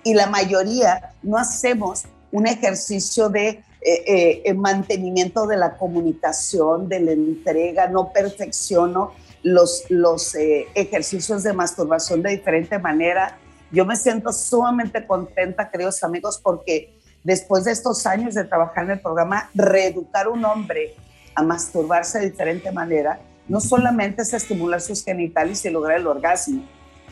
[0.05, 7.01] Y la mayoría no hacemos un ejercicio de eh, eh, mantenimiento de la comunicación, de
[7.01, 9.13] la entrega, no perfecciono
[9.43, 13.39] los, los eh, ejercicios de masturbación de diferente manera.
[13.73, 18.91] Yo me siento sumamente contenta, queridos amigos, porque después de estos años de trabajar en
[18.91, 20.95] el programa, reeducar a un hombre
[21.35, 23.19] a masturbarse de diferente manera,
[23.49, 26.63] no solamente es estimular sus genitales y lograr el orgasmo,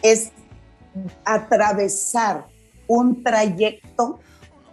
[0.03, 0.33] es
[1.25, 2.45] atravesar
[2.87, 4.21] un trayecto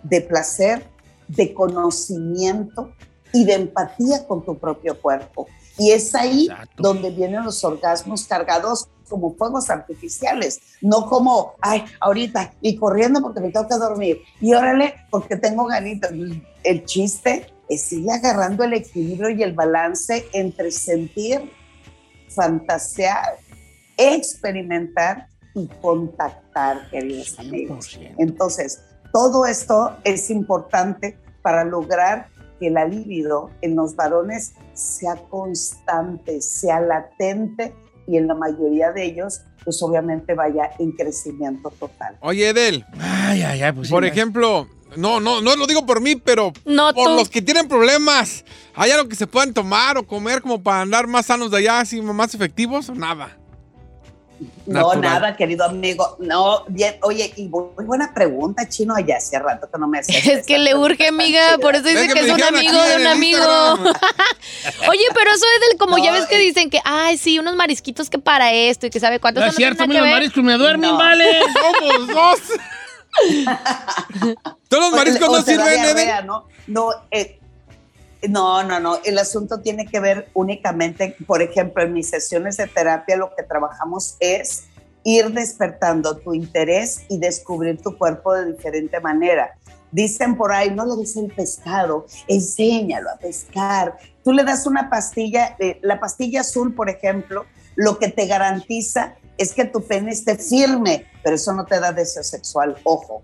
[0.04, 0.84] de placer,
[1.28, 2.92] de conocimiento
[3.34, 5.48] y de empatía con tu propio cuerpo.
[5.78, 6.84] Y es ahí Exacto.
[6.84, 13.42] donde vienen los orgasmos cargados como fuegos artificiales, no como, ay, ahorita, y corriendo porque
[13.42, 16.12] me que dormir, y órale, porque tengo ganitas.
[16.64, 21.52] El chiste es ir agarrando el equilibrio y el balance entre sentir,
[22.30, 23.38] fantasear,
[23.98, 27.98] experimentar y contactar, queridos amigos.
[27.98, 28.16] 100%.
[28.18, 28.82] Entonces,
[29.16, 32.28] todo esto es importante para lograr
[32.60, 37.74] que la libido en los varones sea constante, sea latente
[38.08, 42.18] y en la mayoría de ellos, pues obviamente vaya en crecimiento total.
[42.20, 44.10] Oye, Edel, Ay, ay, ay, pues sí, por ya.
[44.12, 47.16] ejemplo, no, no, no lo digo por mí, pero No, por tú.
[47.16, 48.44] los que tienen problemas,
[48.76, 51.80] ¿hay algo que se puedan tomar o comer como para andar más sanos de allá,
[51.80, 53.38] así más efectivos o nada?
[54.66, 56.18] No, nada, querido amigo.
[56.20, 60.26] No, bien, oye, y muy buena pregunta, Chino, ya hace rato que no me hacías
[60.28, 62.96] Es que le urge, amiga, por eso dice Es que que es un amigo de
[62.98, 63.40] un amigo.
[64.90, 68.10] Oye, pero eso es del, como ya ves que dicen que, ay, sí, unos marisquitos
[68.10, 69.40] que para esto y que sabe cuánto.
[69.40, 70.98] No es cierto, los mariscos me duermen, No.
[70.98, 71.40] vale.
[71.54, 72.40] Somos dos.
[74.68, 76.48] ¿Todos los mariscos o no sirven, diarrea, ¿no?
[76.68, 77.40] No, eh,
[78.30, 79.00] no, no, no.
[79.04, 83.44] El asunto tiene que ver únicamente, por ejemplo, en mis sesiones de terapia lo que
[83.44, 84.66] trabajamos es
[85.04, 89.58] ir despertando tu interés y descubrir tu cuerpo de diferente manera.
[89.92, 93.98] Dicen por ahí, no le des el pescado, enséñalo a pescar.
[94.24, 97.46] Tú le das una pastilla, eh, la pastilla azul, por ejemplo,
[97.76, 101.92] lo que te garantiza es que tu pene esté firme, pero eso no te da
[101.92, 103.24] deseo sexual, ojo.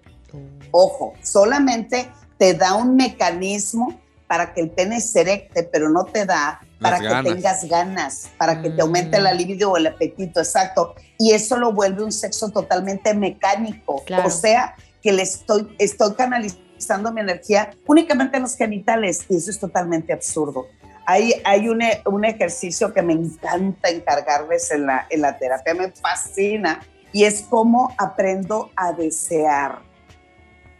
[0.72, 3.99] Ojo, solamente te da un mecanismo
[4.32, 7.34] para que el pene se erecte, pero no te da para Las que ganas.
[7.34, 9.24] tengas ganas, para que te aumente Mm.
[9.24, 10.96] la libido o el apetito, exacto.
[11.20, 14.02] Y eso lo vuelve un sexo totalmente mecánico.
[14.06, 14.26] Claro.
[14.30, 19.52] O sea, que le estoy, estoy canalizando mi energía únicamente en los genitales y eso
[19.52, 20.66] es totalmente absurdo.
[21.06, 25.74] Hay, hay un, e- un ejercicio que me encanta encargarles en la, en la terapia,
[25.74, 26.80] me fascina,
[27.12, 29.80] y es cómo aprendo a desear.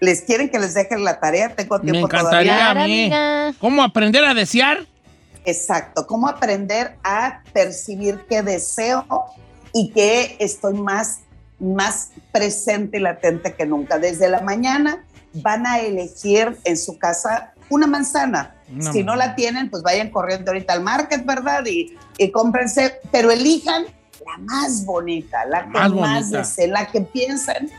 [0.02, 1.56] ¿Les quieren que les deje la tarea?
[1.56, 2.72] Tengo Me tiempo encantaría todavía.
[2.72, 3.04] a mí.
[3.04, 3.54] amiga.
[3.60, 4.80] ¿Cómo aprender a desear?
[5.46, 9.06] Exacto, cómo aprender a percibir que deseo
[9.74, 11.20] y que estoy más,
[11.60, 14.00] más presente y latente que nunca.
[14.00, 18.56] Desde la mañana van a elegir en su casa una manzana.
[18.74, 21.64] Una si no la tienen, pues vayan corriendo ahorita al market, ¿verdad?
[21.68, 27.02] Y, y cómprense, pero elijan la más bonita, la que Más más, deseen, la que
[27.02, 27.70] piensan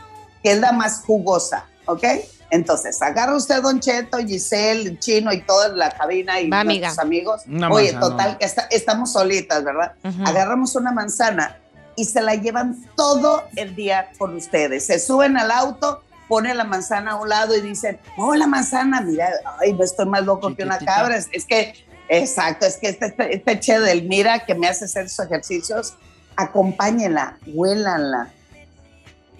[0.41, 2.03] que es la más jugosa, ¿ok?
[2.49, 6.99] Entonces, agarra usted, Don Cheto, Giselle, el Chino y toda la cabina y Va, nuestros
[6.99, 7.41] amigos.
[7.47, 8.09] Una Oye, manzana.
[8.15, 9.93] total, que está- estamos solitas, ¿verdad?
[10.25, 11.57] Agarramos una manzana
[11.95, 14.85] y se la llevan todo el día con ustedes.
[14.85, 19.01] Se suben al auto, ponen la manzana a un lado y dicen, oh, la manzana,
[19.01, 19.29] mira,
[19.59, 21.17] ay, no estoy más loco que una cabra.
[21.17, 21.73] Es, es que,
[22.07, 25.95] exacto, es que este, este, este che del mira que me hace hacer esos ejercicios,
[26.35, 28.31] acompáñenla, huélanla,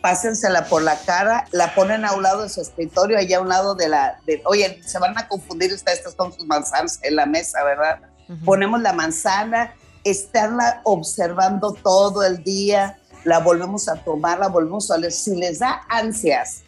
[0.03, 3.47] pásensela por la cara, la ponen a un lado de su escritorio, allá a un
[3.47, 7.25] lado de la, de, oye, se van a confundir ustedes con sus manzanas en la
[7.25, 8.01] mesa, ¿verdad?
[8.27, 8.43] Ujú.
[8.43, 9.73] ponemos la manzana,
[10.03, 15.13] estarla observando todo el día, la volvemos a tomar, la volvemos a oler.
[15.13, 16.63] Si les da ansias,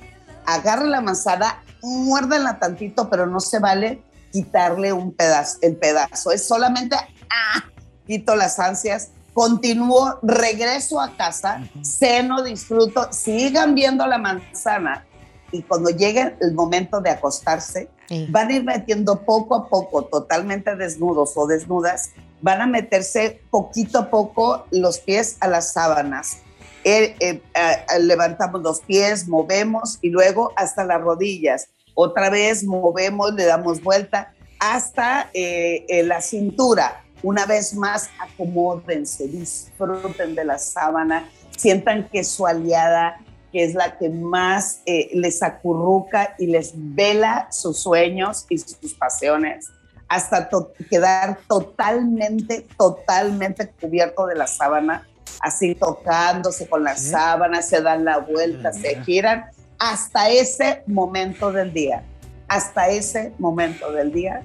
[0.46, 6.32] agarren la manzana, muérdanla tantito, pero no se vale quitarle un pedazo, el pedazo.
[6.32, 6.96] Es solamente,
[7.30, 7.66] ah,
[8.08, 15.06] quito las ansias, continúo, regreso a casa, ceno, disfruto, sigan viendo la manzana
[15.52, 18.28] y cuando llegue el momento de acostarse, Sí.
[18.30, 22.12] van a ir metiendo poco a poco, totalmente desnudos o desnudas,
[22.42, 26.38] van a meterse poquito a poco los pies a las sábanas.
[26.84, 31.68] Eh, eh, eh, levantamos los pies, movemos y luego hasta las rodillas.
[31.96, 37.05] Otra vez movemos, le damos vuelta hasta eh, eh, la cintura.
[37.26, 43.18] Una vez más, acomódense, disfruten de la sábana, sientan que su aliada
[43.52, 48.94] que es la que más eh, les acurruca y les vela sus sueños y sus
[48.94, 49.70] pasiones.
[50.08, 55.08] hasta to- quedar totalmente, totalmente cubierto de la sábana,
[55.40, 59.46] así tocándose con la sábana, se dan la vuelta, se giran,
[59.80, 62.04] hasta ese momento del día,
[62.48, 64.44] hasta ese momento del día,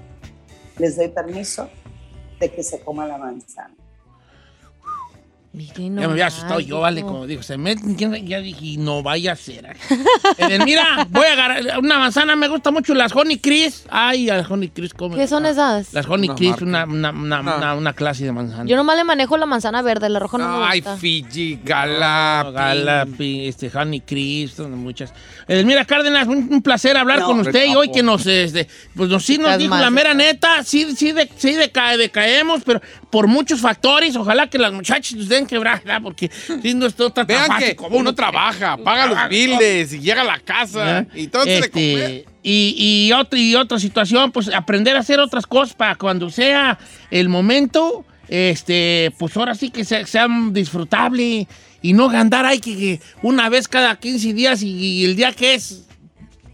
[0.79, 1.69] les doy permiso
[2.41, 3.75] de que se coma la manzana.
[5.53, 9.33] Ya me había asustado yo, vale, como dijo, se meten, ¿quién- ya dije, no vaya
[9.33, 9.75] a ser.
[10.65, 13.85] mira, voy a agarrar una manzana, me gusta mucho las Honey Crisp.
[13.89, 15.17] Ay, las Honey Crisp, ¿cómo?
[15.17, 15.93] ¿Qué son esas?
[15.93, 17.57] Las Honey Una Crisp, una, una, una, Ah.
[17.57, 18.63] una- una clase de manzana.
[18.65, 20.95] Yo nomás le manejo la manzana verde, la roja no me Ay, gusta.
[20.95, 23.47] Fiji, Gala, Galapi.
[23.47, 25.13] este, Honey Crisp, son muchas.
[25.49, 29.09] Edelmira Cárdenas, un, un placer hablar No, con usted y hoy que nos, este, pues
[29.09, 33.27] nos, sí nos dijo la mera neta, sí, sí, de- sí deca- decaemos, pero por
[33.27, 36.29] muchos factores, ojalá que las muchachas nos den quebrada, porque
[36.61, 39.99] si no esto está tan Vean fácil que como uno trabaja, paga los biles y
[39.99, 41.65] llega a la casa y todo se le.
[41.65, 46.29] Este, y, y, otra, y otra situación, pues aprender a hacer otras cosas para cuando
[46.29, 46.79] sea
[47.11, 51.47] el momento, este, pues ahora sí que sea, sea disfrutable
[51.81, 55.31] y no andar ahí que, que una vez cada 15 días y, y el día
[55.33, 55.83] que es,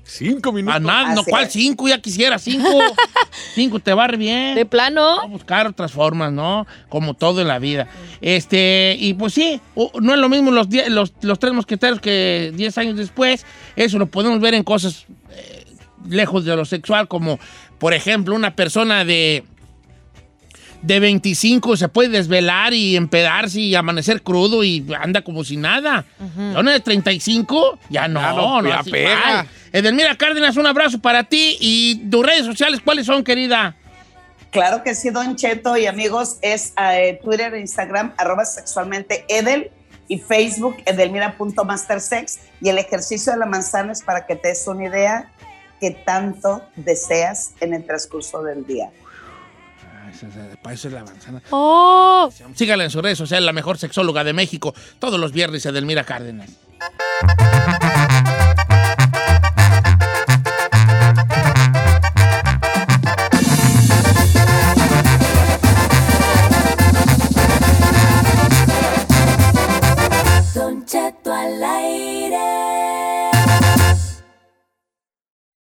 [0.09, 0.81] Cinco a minutos.
[0.81, 1.87] nada, no, ¿cuál cinco?
[1.87, 2.69] Ya quisiera cinco.
[3.53, 4.55] cinco te va re bien.
[4.55, 5.19] De plano.
[5.21, 6.65] a buscar otras formas, ¿no?
[6.89, 7.87] Como todo en la vida.
[8.21, 9.59] Este, y pues sí,
[10.01, 13.45] no es lo mismo los, die- los, los tres mosqueteros que 10 años después.
[13.75, 15.65] Eso lo podemos ver en cosas eh,
[16.09, 17.37] lejos de lo sexual, como
[17.77, 19.43] por ejemplo una persona de,
[20.81, 26.05] de 25 se puede desvelar y empedarse y amanecer crudo y anda como si nada.
[26.19, 28.91] Ya Una de 35, ya no, Ya no, no, así.
[29.71, 33.75] Edelmira Cárdenas, un abrazo para ti y tus redes sociales, ¿cuáles son, querida?
[34.51, 39.71] Claro que sí, Don Cheto y amigos, es eh, Twitter e Instagram, arroba sexualmente Edel
[40.07, 44.85] y Facebook edelmira.mastersex y el ejercicio de la manzana es para que te des una
[44.85, 45.31] idea
[45.81, 48.89] que tanto deseas en el transcurso del día.
[50.61, 51.41] Para eso es la manzana.
[51.51, 56.03] Oh, Sígala en sus redes sociales, la mejor sexóloga de México, todos los viernes, Edelmira
[56.03, 56.49] Cárdenas.